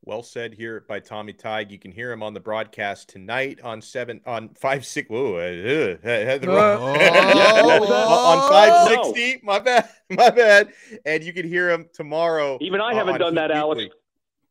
[0.04, 1.70] Well said here by Tommy Tige.
[1.70, 5.08] You can hear him on the broadcast tonight on seven on five six.
[5.08, 9.40] Whoa, uh, uh, had the wrong- on five sixty.
[9.44, 10.72] My bad, my bad.
[11.06, 12.58] And you can hear him tomorrow.
[12.60, 13.94] Even I uh, haven't done that, Heat Alex.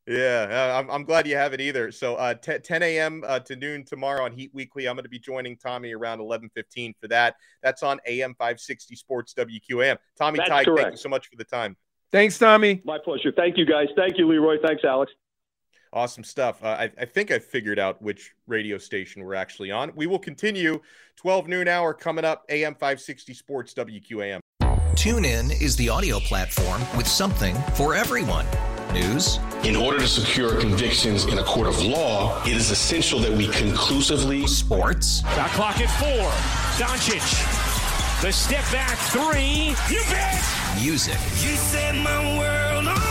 [0.08, 1.91] Yeah, uh, I'm, I'm glad you haven't either.
[1.91, 3.24] So uh, t- 10 a.m.
[3.26, 4.88] Uh, to noon tomorrow on Heat Weekly.
[4.88, 7.36] I'm going to be joining Tommy around 11:15 for that.
[7.62, 9.97] That's on AM 560 Sports WQAM.
[10.18, 11.76] Tommy That's Tige, thank you so much for the time.
[12.12, 12.82] Thanks, Tommy.
[12.86, 13.32] My pleasure.
[13.32, 13.88] Thank you, guys.
[13.97, 14.58] Thank you, Leroy.
[14.62, 15.12] Thanks, Alex.
[15.94, 16.64] Awesome stuff.
[16.64, 19.92] Uh, I, I think I figured out which radio station we're actually on.
[19.96, 20.80] We will continue
[21.18, 24.39] 12 noon hour coming up, AM 560 Sports WQAM.
[24.96, 28.46] TuneIn is the audio platform with something for everyone.
[28.94, 33.32] News, In order to secure convictions in a court of law, it is essential that
[33.32, 36.30] we conclusively sports, Shot clock at four.
[36.78, 38.22] Doncic.
[38.22, 39.76] The step back three.
[39.94, 40.44] You bet.
[40.82, 43.08] music, You set my world on fire.
[43.08, 43.11] Yes.